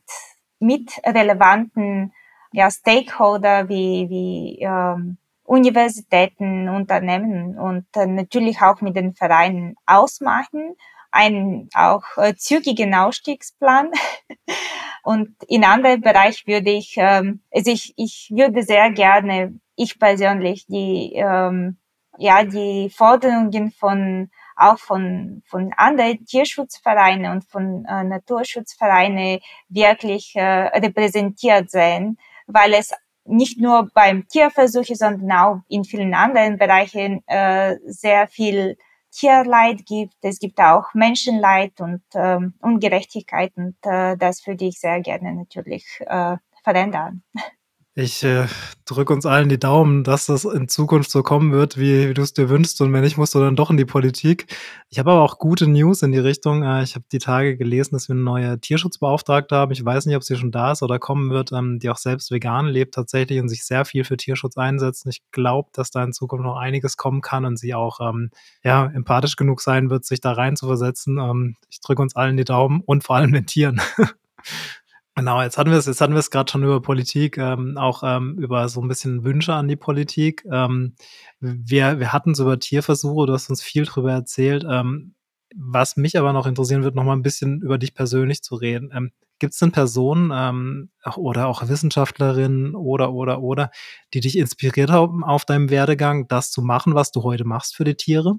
[0.61, 2.13] mit relevanten
[2.53, 10.77] ja, Stakeholder wie, wie ähm, Universitäten, Unternehmen und äh, natürlich auch mit den Vereinen ausmachen,
[11.11, 13.91] einen auch äh, zügigen Ausstiegsplan.
[15.03, 20.67] und in anderen Bereich würde ich, ähm, also ich, ich würde sehr gerne, ich persönlich,
[20.67, 21.79] die, ähm,
[22.19, 30.43] ja, die Forderungen von auch von, von anderen Tierschutzvereinen und von äh, Naturschutzvereinen wirklich äh,
[30.43, 32.17] repräsentiert sein,
[32.47, 32.93] weil es
[33.25, 38.77] nicht nur beim Tierversuche, sondern auch in vielen anderen Bereichen äh, sehr viel
[39.11, 40.17] Tierleid gibt.
[40.23, 45.87] Es gibt auch Menschenleid und ähm, Ungerechtigkeit und äh, das würde ich sehr gerne natürlich
[46.07, 47.23] äh, verändern.
[48.01, 48.47] Ich äh,
[48.85, 52.23] drücke uns allen die Daumen, dass das in Zukunft so kommen wird, wie, wie du
[52.23, 52.81] es dir wünschst.
[52.81, 54.47] Und wenn nicht, musst du dann doch in die Politik.
[54.89, 56.63] Ich habe aber auch gute News in die Richtung.
[56.63, 59.73] Äh, ich habe die Tage gelesen, dass wir eine neue Tierschutzbeauftragte haben.
[59.73, 62.31] Ich weiß nicht, ob sie schon da ist oder kommen wird, ähm, die auch selbst
[62.31, 65.05] vegan lebt tatsächlich und sich sehr viel für Tierschutz einsetzt.
[65.05, 68.31] Und ich glaube, dass da in Zukunft noch einiges kommen kann und sie auch ähm,
[68.63, 71.19] ja, empathisch genug sein wird, sich da rein zu versetzen.
[71.19, 73.81] Ähm, ich drücke uns allen die Daumen und vor allem den Tieren.
[75.19, 78.05] Genau, jetzt hatten wir es, jetzt hatten wir es gerade schon über Politik, ähm, auch
[78.05, 80.45] ähm, über so ein bisschen Wünsche an die Politik.
[80.49, 80.95] Ähm,
[81.41, 84.65] wir, wir hatten es über Tierversuche, du hast uns viel drüber erzählt.
[84.71, 85.17] Ähm,
[85.57, 88.91] was mich aber noch interessieren wird, noch mal ein bisschen über dich persönlich zu reden.
[88.95, 93.71] Ähm, Gibt es denn Personen ähm, oder auch Wissenschaftlerinnen oder oder oder,
[94.15, 97.85] die dich inspiriert haben auf deinem Werdegang, das zu machen, was du heute machst für
[97.85, 98.39] die Tiere?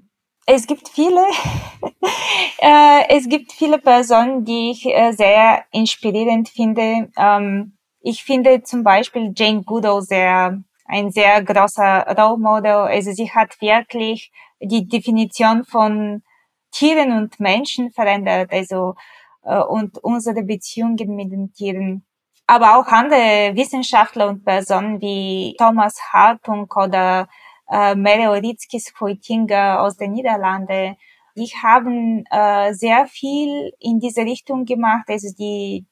[0.52, 1.20] Es gibt viele,
[2.58, 7.08] äh, es gibt viele Personen, die ich äh, sehr inspirierend finde.
[7.16, 12.72] Ähm, ich finde zum Beispiel Jane Goodall sehr, ein sehr großer Role Model.
[12.72, 16.24] Also sie hat wirklich die Definition von
[16.72, 18.96] Tieren und Menschen verändert, also
[19.44, 22.04] äh, und unsere Beziehungen mit den Tieren.
[22.48, 27.28] Aber auch andere Wissenschaftler und Personen wie Thomas Hartung oder
[27.70, 30.96] äh, Meleoritzkis Hoitinger aus den Niederlanden,
[31.36, 35.04] die haben äh, sehr viel in diese Richtung gemacht.
[35.08, 35.86] Also die,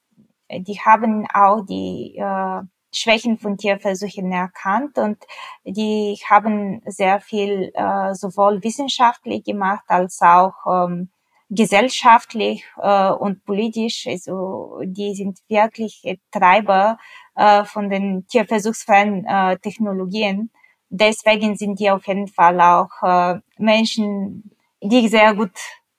[0.50, 2.62] die haben auch die äh,
[2.92, 5.18] Schwächen von Tierversuchen erkannt und
[5.64, 11.10] die haben sehr viel äh, sowohl wissenschaftlich gemacht als auch ähm,
[11.50, 14.06] gesellschaftlich äh, und politisch.
[14.06, 16.98] Also die sind wirklich Treiber
[17.36, 20.50] äh, von den tierversuchsfreien äh, Technologien
[20.90, 24.50] deswegen sind die auf jeden Fall auch äh, Menschen,
[24.82, 25.52] die ich sehr gut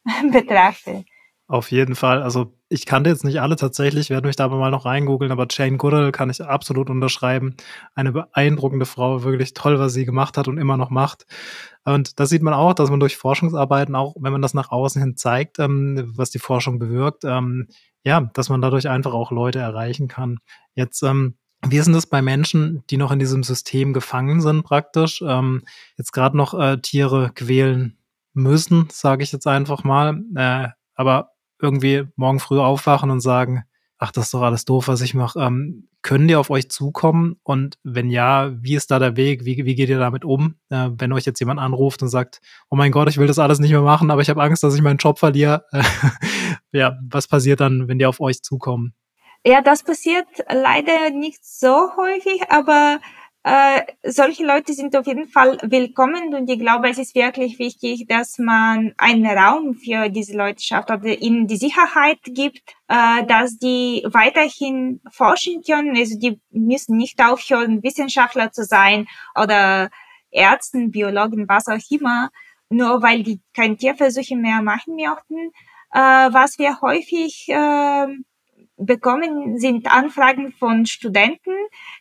[0.31, 1.05] betrachte.
[1.47, 2.21] Auf jeden Fall.
[2.21, 5.47] Also ich kannte jetzt nicht alle tatsächlich, werde mich da aber mal noch reingoogeln, aber
[5.49, 7.55] Jane Goodall kann ich absolut unterschreiben.
[7.95, 11.25] Eine beeindruckende Frau, wirklich toll, was sie gemacht hat und immer noch macht.
[11.85, 15.01] Und das sieht man auch, dass man durch Forschungsarbeiten, auch wenn man das nach außen
[15.01, 17.67] hin zeigt, ähm, was die Forschung bewirkt, ähm,
[18.03, 20.37] ja, dass man dadurch einfach auch Leute erreichen kann.
[20.75, 21.35] Jetzt ähm,
[21.67, 25.21] wie ist denn das bei Menschen, die noch in diesem System gefangen sind, praktisch?
[25.25, 25.63] Ähm,
[25.97, 27.97] jetzt gerade noch äh, Tiere quälen
[28.33, 33.63] müssen, sage ich jetzt einfach mal, äh, aber irgendwie morgen früh aufwachen und sagen,
[33.97, 35.39] ach, das ist doch alles doof, was ich mache.
[35.39, 37.35] Ähm, können die auf euch zukommen?
[37.43, 39.43] Und wenn ja, wie ist da der Weg?
[39.43, 40.55] Wie, wie geht ihr damit um?
[40.69, 43.59] Äh, wenn euch jetzt jemand anruft und sagt, oh mein Gott, ich will das alles
[43.59, 45.65] nicht mehr machen, aber ich habe Angst, dass ich meinen Job verliere.
[46.71, 48.93] ja, was passiert dann, wenn die auf euch zukommen?
[49.45, 52.99] Ja, das passiert leider nicht so häufig, aber
[53.43, 58.05] äh, solche Leute sind auf jeden Fall willkommen und ich glaube, es ist wirklich wichtig,
[58.09, 63.57] dass man einen Raum für diese Leute schafft oder ihnen die Sicherheit gibt, äh, dass
[63.57, 65.95] die weiterhin forschen können.
[65.95, 69.89] Also die müssen nicht aufhören, Wissenschaftler zu sein oder
[70.31, 72.29] Ärzten, Biologen, was auch immer,
[72.69, 75.51] nur weil die keine Tierversuche mehr machen möchten.
[75.93, 78.07] Äh, was wir häufig äh,
[78.79, 81.53] bekommen sind Anfragen von Studenten,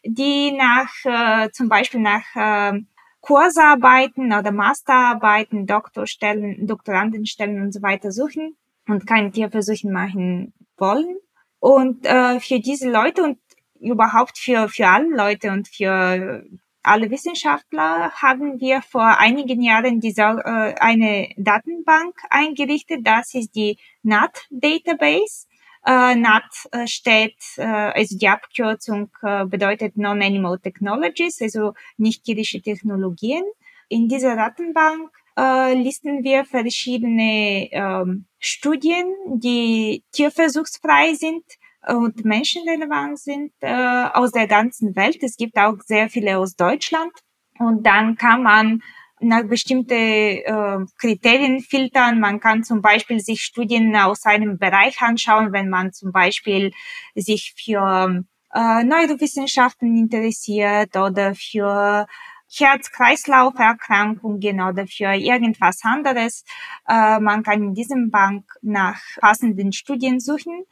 [0.05, 2.81] die nach äh, zum Beispiel nach äh,
[3.21, 8.57] Kursarbeiten oder Masterarbeiten, Doktorstellen, Doktorandenstellen und so weiter suchen
[8.87, 11.17] und keine Tierversuche machen wollen.
[11.59, 13.39] Und äh, für diese Leute und
[13.81, 16.45] überhaupt für, für alle Leute und für
[16.83, 23.01] alle Wissenschaftler haben wir vor einigen Jahren diese, äh, eine Datenbank eingerichtet.
[23.03, 25.47] Das ist die NAT Database.
[25.87, 32.61] Äh, NAT äh, steht, äh, also die Abkürzung äh, bedeutet Non-Animal Technologies, also nicht tierische
[32.61, 33.45] Technologien.
[33.89, 41.45] In dieser Datenbank äh, listen wir verschiedene ähm, Studien, die tierversuchsfrei sind
[41.87, 45.23] und menschenrelevant sind äh, aus der ganzen Welt.
[45.23, 47.13] Es gibt auch sehr viele aus Deutschland.
[47.59, 48.83] Und dann kann man
[49.21, 52.21] nach bestimmte äh, Kriterien filtern.
[52.21, 56.73] Man kann zum Beispiel sich Studien aus einem Bereich anschauen, wenn man zum Beispiel
[57.15, 62.07] sich für äh, Neurowissenschaften interessiert oder für
[62.51, 66.45] Herz-Kreislauf-Erkrankungen oder für irgendwas anderes.
[66.89, 70.65] Äh, man kann in diesem Bank nach passenden Studien suchen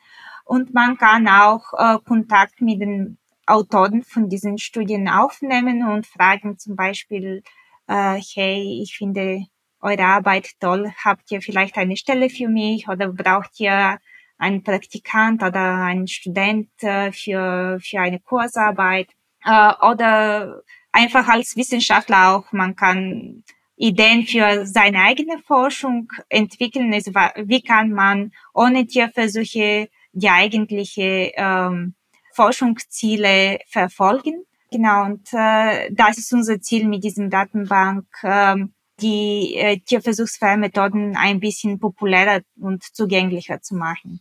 [0.44, 6.58] und man kann auch äh, Kontakt mit den Autoren von diesen Studien aufnehmen und fragen
[6.58, 7.42] zum Beispiel,
[7.88, 9.46] äh, hey, ich finde
[9.80, 13.98] eure Arbeit toll, habt ihr vielleicht eine Stelle für mich oder braucht ihr
[14.38, 19.08] einen Praktikant oder einen Student äh, für, für eine Kursarbeit
[19.44, 20.62] äh, oder
[20.92, 23.44] einfach als Wissenschaftler auch, man kann
[23.76, 26.92] Ideen für seine eigene Forschung entwickeln.
[26.94, 31.94] Also wie kann man ohne Tierversuche die eigentliche ähm,
[32.36, 34.44] Forschungsziele verfolgen.
[34.76, 38.56] Genau, und äh, das ist unser Ziel mit diesem Datenbank, äh,
[39.00, 44.20] die äh, tierversuchsfreie Methoden ein bisschen populärer und zugänglicher zu machen.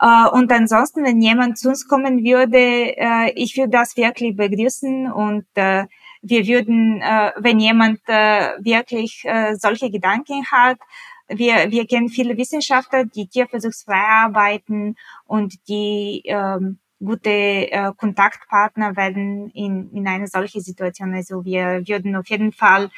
[0.00, 2.56] Äh, und ansonsten, wenn jemand zu uns kommen würde,
[2.96, 5.86] äh, ich würde das wirklich begrüßen und äh,
[6.22, 10.78] wir würden, äh, wenn jemand äh, wirklich äh, solche Gedanken hat,
[11.26, 14.94] wir, wir kennen viele Wissenschaftler, die tierversuchsfrei arbeiten
[15.24, 21.14] und die ähm, gute äh, Kontaktpartner werden in, in einer solchen Situation.
[21.14, 22.90] Also wir würden auf jeden Fall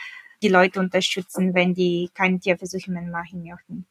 [0.43, 3.87] die Leute unterstützen, wenn die keine Tierversuche mehr machen möchten.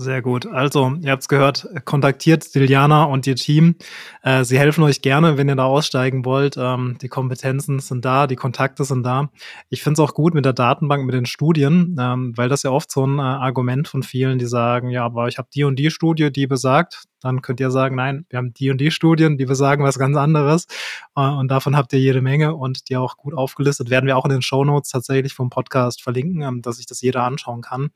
[0.00, 0.46] Sehr gut.
[0.46, 3.74] Also, ihr habt es gehört, kontaktiert Diliana und ihr Team.
[4.22, 6.56] Äh, sie helfen euch gerne, wenn ihr da aussteigen wollt.
[6.56, 9.30] Ähm, die Kompetenzen sind da, die Kontakte sind da.
[9.70, 12.70] Ich finde es auch gut mit der Datenbank, mit den Studien, ähm, weil das ja
[12.70, 15.74] oft so ein äh, Argument von vielen, die sagen, ja, aber ich habe die und
[15.80, 19.36] die Studie, die besagt, dann könnt ihr sagen, nein, wir haben die und die Studien,
[19.38, 20.66] die besagen was ganz anderes.
[21.16, 23.90] Äh, und davon habt ihr jede Menge und die auch gut aufgelistet.
[23.90, 27.00] Werden wir auch in den Show Notes tatsächlich vom Podcast verlinken, ähm, dass sich das
[27.00, 27.90] jeder anschauen kann.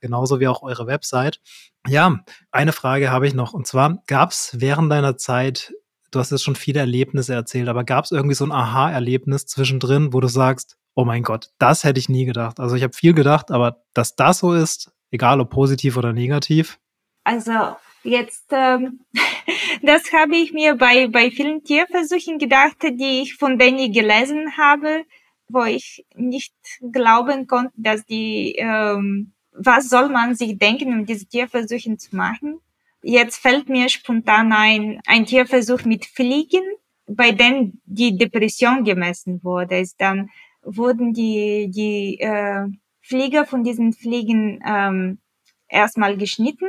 [0.00, 1.40] Genauso wie auch eure Website.
[1.86, 2.20] Ja,
[2.50, 3.52] eine Frage habe ich noch.
[3.52, 5.72] Und zwar, gab es während deiner Zeit,
[6.10, 10.12] du hast jetzt schon viele Erlebnisse erzählt, aber gab es irgendwie so ein Aha-Erlebnis zwischendrin,
[10.12, 12.60] wo du sagst, oh mein Gott, das hätte ich nie gedacht.
[12.60, 16.78] Also ich habe viel gedacht, aber dass das so ist, egal ob positiv oder negativ.
[17.24, 17.76] Also
[18.08, 19.00] Jetzt, ähm,
[19.82, 25.04] das habe ich mir bei, bei vielen Tierversuchen gedacht, die ich von ich gelesen habe,
[25.48, 26.54] wo ich nicht
[26.92, 32.60] glauben konnte, dass die, ähm, was soll man sich denken, um diese Tierversuche zu machen?
[33.02, 36.62] Jetzt fällt mir spontan ein, ein Tierversuch mit Fliegen,
[37.06, 39.78] bei denen die Depression gemessen wurde.
[39.78, 40.30] Ist dann
[40.62, 42.66] wurden die, die äh,
[43.00, 45.18] Flieger von diesen Fliegen ähm,
[45.68, 46.68] erstmal geschnitten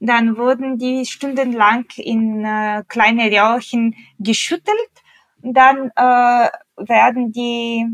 [0.00, 4.90] dann wurden die stundenlang in äh, kleine Rauchen geschüttelt.
[5.38, 7.86] Dann äh, werden die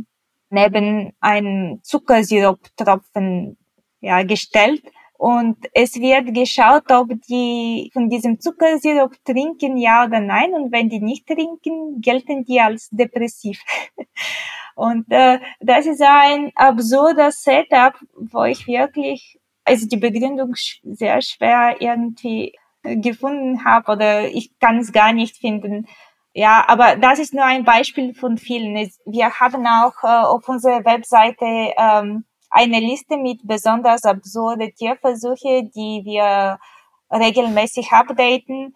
[0.50, 3.56] neben einem Zuckersirup-Tropfen
[4.02, 4.82] ja, gestellt
[5.22, 10.52] und es wird geschaut, ob die von diesem Zuckersirup trinken, ja oder nein.
[10.52, 13.60] Und wenn die nicht trinken, gelten die als depressiv.
[14.74, 21.76] und äh, das ist ein absurder Setup, wo ich wirklich also die Begründung sehr schwer
[21.78, 25.86] irgendwie äh, gefunden habe oder ich kann es gar nicht finden.
[26.34, 28.74] Ja, aber das ist nur ein Beispiel von vielen.
[29.06, 36.02] Wir haben auch äh, auf unserer Webseite ähm, eine Liste mit besonders absurde Tierversuche, die
[36.04, 36.58] wir
[37.10, 38.74] regelmäßig updaten.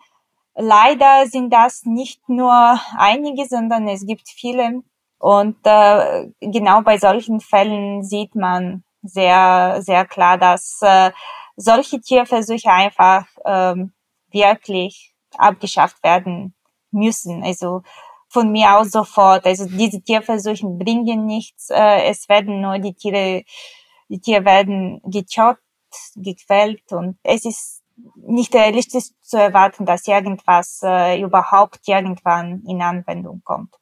[0.55, 4.83] Leider sind das nicht nur einige, sondern es gibt viele.
[5.19, 11.13] Und äh, genau bei solchen Fällen sieht man, sehr, sehr klar, dass äh,
[11.57, 13.93] solche Tierversuche einfach ähm,
[14.31, 16.55] wirklich abgeschafft werden
[16.91, 17.43] müssen.
[17.43, 17.83] Also
[18.37, 19.47] von mir aus sofort.
[19.47, 21.71] Also diese Tierversuche bringen nichts.
[21.71, 23.45] Äh, es werden nur die Tiere,
[24.11, 25.63] die Tiere werden getötet,
[26.17, 27.83] gequält und es ist
[28.17, 33.75] nicht realistisch zu erwarten, dass irgendwas äh, überhaupt irgendwann in Anwendung kommt.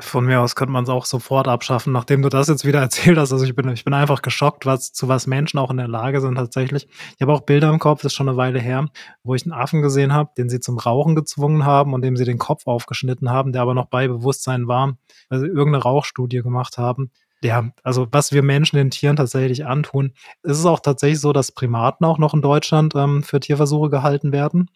[0.00, 3.18] Von mir aus könnte man es auch sofort abschaffen, nachdem du das jetzt wieder erzählt
[3.18, 3.32] hast.
[3.32, 6.20] Also ich bin, ich bin einfach geschockt, was, zu was Menschen auch in der Lage
[6.22, 6.88] sind tatsächlich.
[7.14, 8.86] Ich habe auch Bilder im Kopf, das ist schon eine Weile her,
[9.22, 12.24] wo ich einen Affen gesehen habe, den sie zum Rauchen gezwungen haben und dem sie
[12.24, 14.96] den Kopf aufgeschnitten haben, der aber noch bei Bewusstsein war,
[15.28, 17.10] weil sie irgendeine Rauchstudie gemacht haben.
[17.42, 20.14] Ja, also was wir Menschen den Tieren tatsächlich antun.
[20.42, 24.32] Ist es auch tatsächlich so, dass Primaten auch noch in Deutschland ähm, für Tierversuche gehalten
[24.32, 24.70] werden?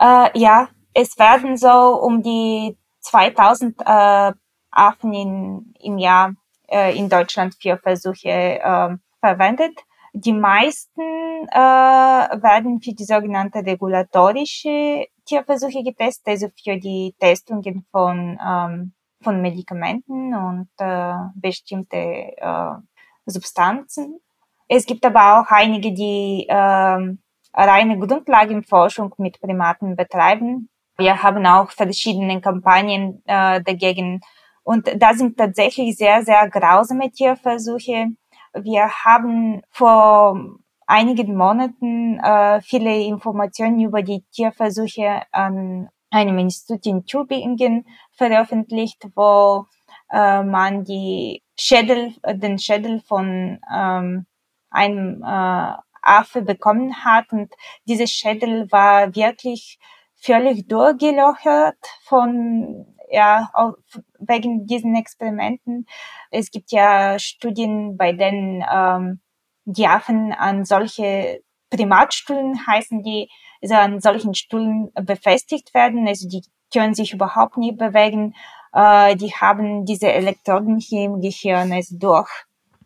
[0.00, 4.32] Äh, ja, es werden so um die 2000 äh,
[4.70, 6.34] Affen in, im Jahr
[6.68, 9.78] äh, in Deutschland für Versuche äh, verwendet.
[10.14, 11.00] Die meisten
[11.50, 18.92] äh, werden für die sogenannte regulatorische Tierversuche getestet, also für die Testungen von, ähm,
[19.22, 22.72] von Medikamenten und äh, bestimmte äh,
[23.26, 24.20] Substanzen.
[24.68, 27.16] Es gibt aber auch einige, die äh,
[27.54, 30.68] reine Grundlagenforschung mit Primaten betreiben.
[31.02, 34.20] Wir haben auch verschiedene Kampagnen äh, dagegen
[34.62, 38.12] und da sind tatsächlich sehr, sehr grausame Tierversuche.
[38.54, 40.38] Wir haben vor
[40.86, 49.66] einigen Monaten äh, viele Informationen über die Tierversuche an einem Institut in Tübingen veröffentlicht, wo
[50.12, 54.26] äh, man die Schädel, den Schädel von ähm,
[54.70, 57.52] einem äh, Affe bekommen hat und
[57.88, 59.80] dieser Schädel war wirklich
[60.22, 63.50] völlig durchgelochert von ja,
[64.18, 65.86] wegen diesen Experimenten.
[66.30, 69.20] Es gibt ja Studien, bei denen ähm,
[69.64, 73.28] die Affen an solche Primatstullen heißen die,
[73.62, 76.06] also an solchen Stullen befestigt werden.
[76.06, 76.42] Also die
[76.72, 78.34] können sich überhaupt nicht bewegen.
[78.72, 82.30] Äh, die haben diese Elektroden hier im Gehirn, also durch.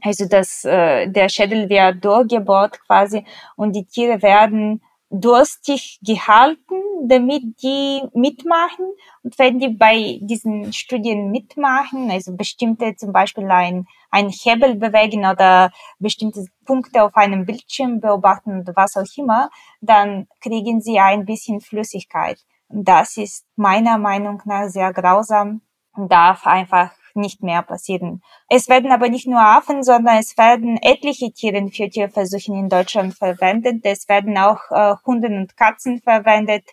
[0.02, 3.24] Also das, äh, der Schädel wird durchgebohrt quasi
[3.56, 8.86] und die Tiere werden durstig gehalten, damit die mitmachen.
[9.22, 15.26] Und wenn die bei diesen Studien mitmachen, also bestimmte zum Beispiel ein, ein Hebel bewegen
[15.26, 21.24] oder bestimmte Punkte auf einem Bildschirm beobachten oder was auch immer, dann kriegen sie ein
[21.24, 22.38] bisschen Flüssigkeit.
[22.68, 25.62] Und das ist meiner Meinung nach sehr grausam
[25.94, 28.22] und darf einfach nicht mehr passieren.
[28.48, 33.14] Es werden aber nicht nur Affen, sondern es werden etliche Tiere für Tierversuche in Deutschland
[33.14, 33.80] verwendet.
[33.84, 36.64] Es werden auch äh, Hunde und Katzen verwendet,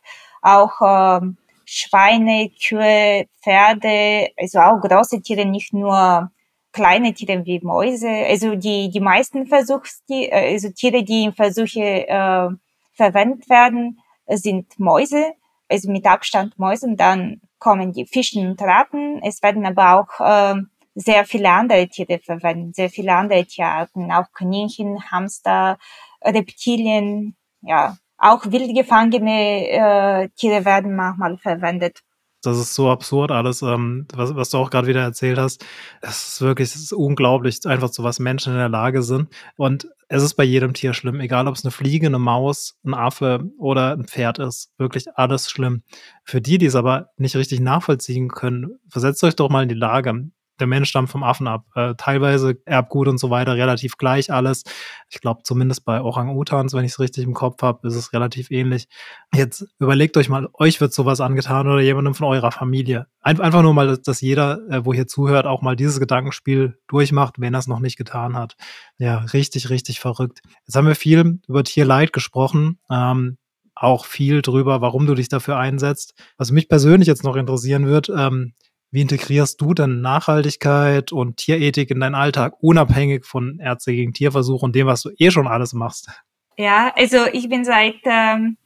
[0.41, 1.25] auch äh,
[1.65, 6.29] Schweine, Kühe, Pferde, also auch große Tiere, nicht nur
[6.71, 8.09] kleine Tiere wie Mäuse.
[8.09, 12.49] Also die, die meisten Versuchstiere, also Tiere, die in Versuche äh,
[12.93, 15.33] verwendet werden, sind Mäuse,
[15.69, 16.87] also mit Abstand Mäuse.
[16.87, 19.21] Und dann kommen die Fischen und Ratten.
[19.23, 20.61] Es werden aber auch äh,
[20.95, 25.77] sehr viele andere Tiere verwendet, sehr viele andere Tierarten, auch Kaninchen, Hamster,
[26.23, 32.01] Reptilien, ja, auch wild gefangene äh, Tiere werden manchmal verwendet.
[32.41, 35.65] Das ist so absurd alles, ähm, was, was du auch gerade wieder erzählt hast.
[36.01, 39.29] Es ist wirklich, ist unglaublich, einfach zu was Menschen in der Lage sind.
[39.55, 42.93] Und es ist bei jedem Tier schlimm, egal ob es eine Fliege, eine Maus, ein
[42.93, 44.71] Affe oder ein Pferd ist.
[44.77, 45.81] Wirklich alles schlimm.
[46.23, 49.75] Für die, die es aber nicht richtig nachvollziehen können, versetzt euch doch mal in die
[49.75, 50.29] Lage
[50.63, 51.65] der Mensch stammt vom Affen ab.
[51.75, 54.63] Äh, teilweise Erbgut und so weiter, relativ gleich alles.
[55.09, 58.49] Ich glaube, zumindest bei Orang-Utans, wenn ich es richtig im Kopf habe, ist es relativ
[58.49, 58.87] ähnlich.
[59.33, 63.07] Jetzt überlegt euch mal, euch wird sowas angetan oder jemandem von eurer Familie.
[63.19, 67.35] Ein einfach nur mal, dass jeder, äh, wo hier zuhört, auch mal dieses Gedankenspiel durchmacht,
[67.39, 68.55] wenn er es noch nicht getan hat.
[68.97, 70.39] Ja, richtig, richtig verrückt.
[70.65, 72.79] Jetzt haben wir viel über Tierleid gesprochen.
[72.89, 73.37] Ähm,
[73.75, 76.13] auch viel drüber, warum du dich dafür einsetzt.
[76.37, 78.53] Was mich persönlich jetzt noch interessieren wird, ähm,
[78.93, 84.61] wie integrierst du denn Nachhaltigkeit und Tierethik in deinen Alltag, unabhängig von Ärzte gegen Tierversuch
[84.61, 86.09] und dem, was du eh schon alles machst?
[86.57, 88.57] Ja, also ich bin seit ähm,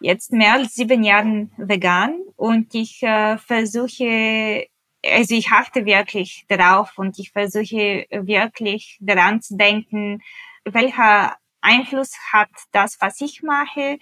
[0.00, 4.66] jetzt mehr als sieben Jahren vegan und ich äh, versuche,
[5.04, 10.22] also ich achte wirklich darauf und ich versuche wirklich daran zu denken,
[10.64, 13.98] welcher Einfluss hat das, was ich mache,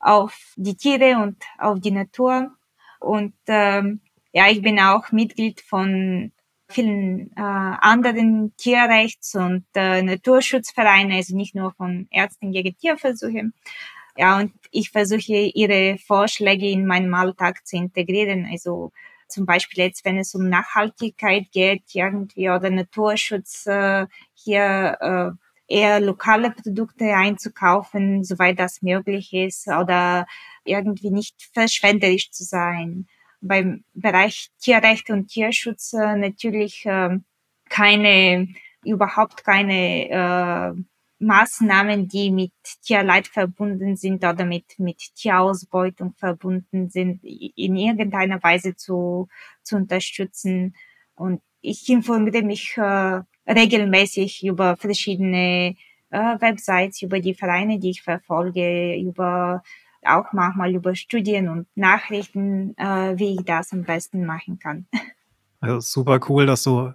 [0.00, 2.50] auf die Tiere und auf die Natur.
[3.00, 4.02] Und ähm,
[4.34, 6.32] ja, ich bin auch Mitglied von
[6.68, 13.52] vielen äh, anderen Tierrechts- und äh, Naturschutzvereinen, also nicht nur von Ärzten gegen Tierversuche.
[14.16, 18.48] Ja, und ich versuche ihre Vorschläge in meinem Alltag zu integrieren.
[18.50, 18.92] Also
[19.28, 24.98] zum Beispiel jetzt, wenn es um Nachhaltigkeit geht, irgendwie oder Naturschutz, äh, hier
[25.68, 30.26] äh, eher lokale Produkte einzukaufen, soweit das möglich ist, oder
[30.64, 33.06] irgendwie nicht verschwenderisch zu sein
[33.44, 37.18] beim Bereich Tierrechte und Tierschutz äh, natürlich äh,
[37.68, 38.48] keine,
[38.84, 40.82] überhaupt keine äh,
[41.18, 48.74] Maßnahmen, die mit Tierleid verbunden sind oder mit, mit Tierausbeutung verbunden sind, in irgendeiner Weise
[48.76, 49.28] zu,
[49.62, 50.74] zu unterstützen.
[51.14, 55.76] Und ich informiere mich äh, regelmäßig über verschiedene
[56.10, 59.62] äh, Websites, über die Vereine, die ich verfolge, über
[60.06, 64.86] auch manchmal über Studien und Nachrichten, äh, wie ich das am besten machen kann.
[65.60, 66.92] Also super cool, dass du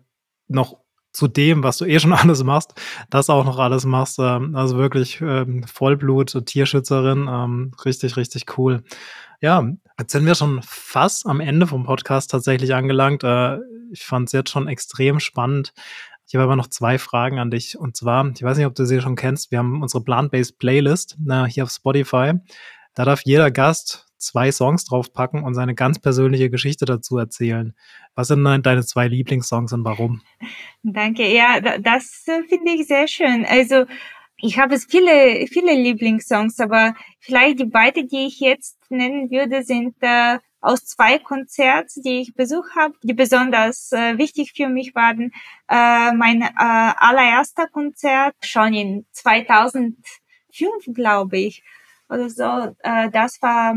[0.47, 0.77] noch
[1.11, 2.73] zu dem, was du eh schon alles machst,
[3.09, 4.19] das auch noch alles machst.
[4.19, 8.83] Ähm, also wirklich ähm, Vollblut, Tierschützerin, ähm, richtig, richtig cool.
[9.41, 9.63] Ja,
[9.97, 13.23] jetzt sind wir schon fast am Ende vom Podcast tatsächlich angelangt.
[13.23, 13.59] Äh,
[13.91, 15.73] ich fand es jetzt schon extrem spannend.
[16.27, 17.77] Ich habe aber noch zwei Fragen an dich.
[17.77, 21.17] Und zwar, ich weiß nicht, ob du sie schon kennst, wir haben unsere Plant-Based Playlist
[21.19, 22.33] na, hier auf Spotify.
[22.99, 27.73] Da darf jeder Gast zwei Songs draufpacken und seine ganz persönliche Geschichte dazu erzählen.
[28.13, 30.21] Was sind deine zwei Lieblingssongs und warum?
[30.83, 31.25] Danke.
[31.33, 33.45] Ja, das finde ich sehr schön.
[33.45, 33.85] Also,
[34.35, 39.95] ich habe viele, viele Lieblingssongs, aber vielleicht die beiden, die ich jetzt nennen würde, sind
[40.01, 45.31] äh, aus zwei Konzerts, die ich besucht habe, die besonders äh, wichtig für mich waren.
[45.69, 49.95] Äh, mein äh, allererster Konzert schon in 2005,
[50.93, 51.63] glaube ich,
[52.09, 52.75] oder so.
[52.79, 53.75] Äh, das war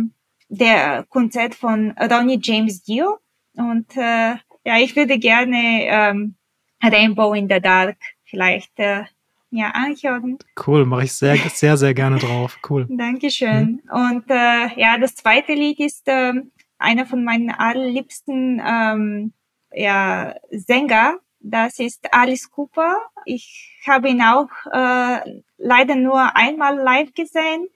[0.49, 3.18] der Konzert von Ronnie James Dio.
[3.55, 6.37] Und äh, ja, ich würde gerne ähm,
[6.83, 9.05] Rainbow in the Dark vielleicht äh,
[9.51, 10.39] ja, anhören.
[10.66, 12.59] Cool, mache ich sehr, sehr, sehr gerne drauf.
[12.68, 12.87] Cool.
[12.89, 13.83] Dankeschön.
[13.85, 13.91] Mhm.
[13.91, 16.33] Und äh, ja, das zweite Lied ist äh,
[16.78, 19.33] einer von meinen allerliebsten ähm,
[19.72, 21.18] ja, Sänger.
[21.41, 22.97] Das ist Alice Cooper.
[23.26, 27.66] Ich habe ihn auch äh, leider nur einmal live gesehen.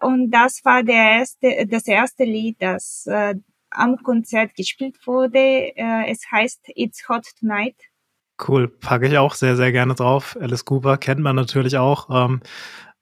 [0.00, 3.34] Und das war der erste, das erste Lied, das äh,
[3.70, 5.38] am Konzert gespielt wurde.
[5.38, 7.76] Äh, es heißt It's Hot Tonight.
[8.46, 10.36] Cool, packe ich auch sehr, sehr gerne drauf.
[10.40, 12.08] Alice Cooper kennt man natürlich auch.
[12.10, 12.40] Ähm,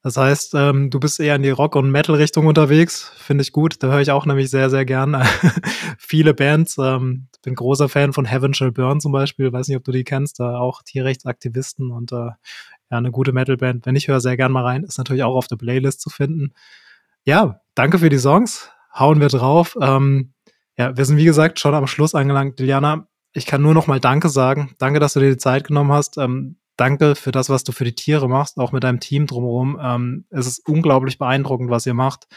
[0.02, 3.12] das heißt, ähm, du bist eher in die Rock- und Metal-Richtung unterwegs.
[3.16, 3.82] Finde ich gut.
[3.82, 5.22] Da höre ich auch nämlich sehr, sehr gern
[5.98, 6.76] viele Bands.
[6.78, 9.52] Ähm, bin großer Fan von Heaven Shall Burn zum Beispiel.
[9.52, 10.40] Weiß nicht, ob du die kennst.
[10.40, 12.36] Da auch Tierrechtsaktivisten und äh, ja,
[12.90, 13.86] eine gute Metal-Band.
[13.86, 14.84] Wenn ich höre, sehr gern mal rein.
[14.84, 16.52] Ist natürlich auch auf der Playlist zu finden.
[17.28, 18.70] Ja, danke für die Songs.
[18.94, 19.76] Hauen wir drauf.
[19.82, 20.32] Ähm,
[20.78, 22.58] ja, wir sind wie gesagt schon am Schluss angelangt.
[22.58, 24.74] Liliana, ich kann nur noch mal Danke sagen.
[24.78, 26.16] Danke, dass du dir die Zeit genommen hast.
[26.16, 29.78] Ähm, danke für das, was du für die Tiere machst, auch mit deinem Team drumherum.
[29.78, 32.28] Ähm, es ist unglaublich beeindruckend, was ihr macht.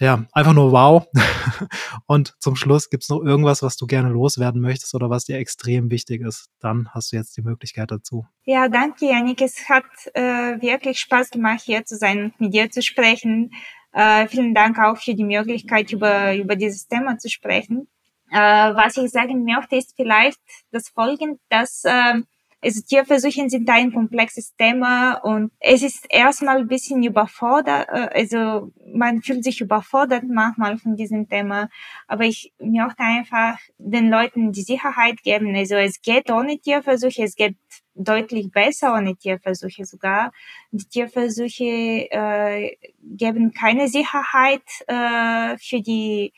[0.00, 1.06] Ja, einfach nur wow.
[2.06, 5.36] Und zum Schluss gibt es noch irgendwas, was du gerne loswerden möchtest oder was dir
[5.36, 6.48] extrem wichtig ist.
[6.58, 8.26] Dann hast du jetzt die Möglichkeit dazu.
[8.42, 9.42] Ja, danke, Janik.
[9.42, 9.84] Es hat
[10.14, 13.52] äh, wirklich Spaß gemacht, hier zu sein mit dir zu sprechen.
[13.92, 17.88] Äh, vielen Dank auch für die Möglichkeit, über, über dieses Thema zu sprechen.
[18.30, 20.38] Äh, was ich sagen möchte, ist vielleicht
[20.70, 22.22] das Folgende, dass äh,
[22.62, 28.70] also Tierversuche sind ein komplexes Thema und es ist erstmal ein bisschen überfordert, äh, also
[28.94, 31.70] man fühlt sich überfordert manchmal von diesem Thema,
[32.06, 37.34] aber ich möchte einfach den Leuten die Sicherheit geben, also es geht ohne Tierversuche, es
[37.34, 37.56] geht
[37.94, 40.32] deutlich besser ohne Tierversuche sogar.
[40.70, 46.32] Die Tierversuche äh, geben keine Sicherheit äh, für die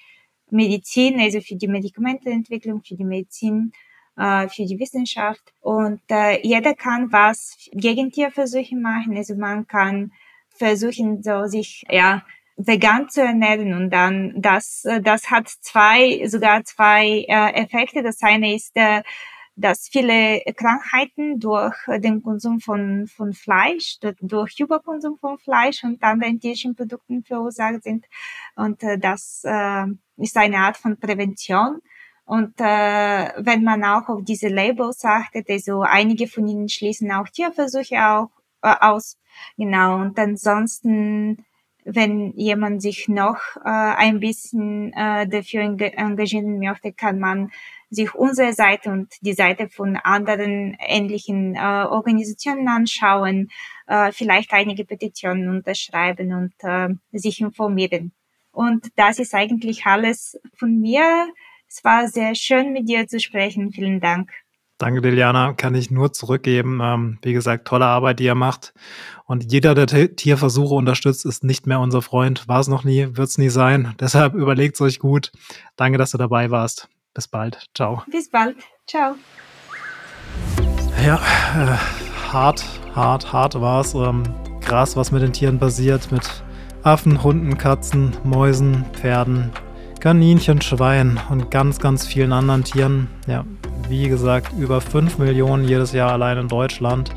[0.51, 3.73] Medizin, also für die Medikamentenentwicklung, für die Medizin,
[4.17, 5.53] äh, für die Wissenschaft.
[5.61, 9.17] Und äh, jeder kann was gegen Tierversuche machen.
[9.17, 10.13] Also man kann
[10.51, 12.23] versuchen, so sich ja
[12.57, 18.03] vegan zu ernähren und dann das das hat zwei sogar zwei äh, Effekte.
[18.03, 19.03] Das eine ist äh,
[19.55, 26.41] dass viele Krankheiten durch den Konsum von, von Fleisch, durch Überkonsum von Fleisch und anderen
[26.41, 28.07] tierischen Produkten verursacht sind.
[28.57, 29.87] Und äh, das äh,
[30.17, 31.81] ist eine Art von Prävention.
[32.25, 32.65] Und äh,
[33.45, 38.31] wenn man auch auf diese Labels achtet, also einige von ihnen schließen auch Tierversuche auch,
[38.63, 39.19] äh, aus.
[39.57, 40.01] Genau.
[40.01, 41.45] Und ansonsten
[41.85, 47.51] wenn jemand sich noch äh, ein bisschen äh, dafür engagieren möchte, kann man
[47.91, 53.51] sich unsere Seite und die Seite von anderen ähnlichen äh, Organisationen anschauen,
[53.87, 58.13] äh, vielleicht einige Petitionen unterschreiben und äh, sich informieren.
[58.51, 61.33] Und das ist eigentlich alles von mir.
[61.69, 63.73] Es war sehr schön, mit dir zu sprechen.
[63.73, 64.31] Vielen Dank.
[64.83, 65.53] Danke, Liliana.
[65.53, 66.81] Kann ich nur zurückgeben.
[66.83, 68.75] Ähm, wie gesagt, tolle Arbeit, die ihr macht.
[69.27, 72.49] Und jeder, der Tierversuche unterstützt, ist nicht mehr unser Freund.
[72.49, 73.95] War es noch nie, wird es nie sein.
[74.01, 75.31] Deshalb überlegt es euch gut.
[75.77, 76.89] Danke, dass du dabei warst.
[77.15, 77.69] Bis bald.
[77.77, 78.03] Ciao.
[78.11, 78.57] Bis bald.
[78.89, 79.15] Ciao.
[81.07, 83.95] Ja, äh, hart, hart, hart war es.
[83.95, 84.25] Ähm,
[84.61, 86.11] krass, was mit den Tieren passiert.
[86.11, 86.29] Mit
[86.83, 89.53] Affen, Hunden, Katzen, Mäusen, Pferden,
[90.01, 93.09] Kaninchen, Schweinen und ganz, ganz vielen anderen Tieren.
[93.29, 93.45] Ja,
[93.89, 97.13] wie gesagt, über 5 Millionen jedes Jahr allein in Deutschland.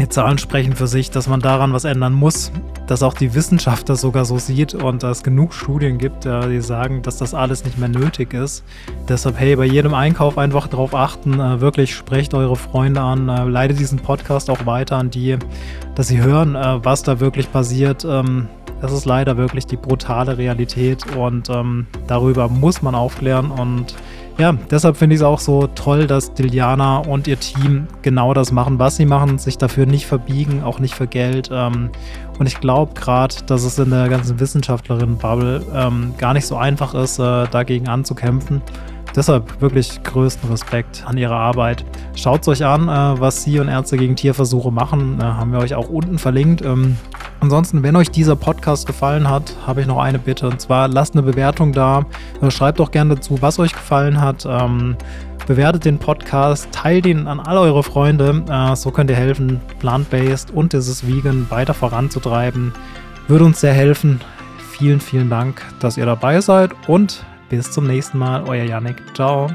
[0.00, 2.52] Die Zahlen sprechen für sich, dass man daran was ändern muss,
[2.86, 6.60] dass auch die Wissenschaft das sogar so sieht und dass es genug Studien gibt, die
[6.62, 8.64] sagen, dass das alles nicht mehr nötig ist.
[9.10, 13.44] Deshalb, hey, bei jedem Einkauf einfach darauf achten, äh, wirklich sprecht eure Freunde an, äh,
[13.44, 15.36] leitet diesen Podcast auch weiter an die,
[15.96, 18.06] dass sie hören, äh, was da wirklich passiert.
[18.06, 18.48] Ähm,
[18.80, 23.94] das ist leider wirklich die brutale Realität und ähm, darüber muss man aufklären und
[24.40, 28.52] ja, deshalb finde ich es auch so toll, dass Diliana und ihr Team genau das
[28.52, 31.50] machen, was sie machen, sich dafür nicht verbiegen, auch nicht für Geld.
[31.52, 31.90] Ähm,
[32.38, 36.94] und ich glaube gerade, dass es in der ganzen Wissenschaftlerinnen-Bubble ähm, gar nicht so einfach
[36.94, 38.62] ist, äh, dagegen anzukämpfen.
[39.14, 41.84] Deshalb wirklich größten Respekt an ihre Arbeit.
[42.14, 45.18] Schaut es euch an, äh, was Sie und Ärzte gegen Tierversuche machen.
[45.20, 46.62] Äh, haben wir euch auch unten verlinkt.
[46.62, 46.96] Ähm,
[47.40, 50.48] ansonsten, wenn euch dieser Podcast gefallen hat, habe ich noch eine Bitte.
[50.48, 52.04] Und zwar lasst eine Bewertung da.
[52.40, 54.46] Äh, schreibt auch gerne dazu, was euch gefallen hat.
[54.48, 54.96] Ähm,
[55.46, 58.44] bewertet den Podcast, teilt ihn an all eure Freunde.
[58.48, 62.72] Äh, so könnt ihr helfen, plant-based und dieses Vegan weiter voranzutreiben.
[63.28, 64.20] Würde uns sehr helfen.
[64.70, 69.02] Vielen, vielen Dank, dass ihr dabei seid und bis zum nächsten Mal, euer Yannick.
[69.14, 69.48] Ciao.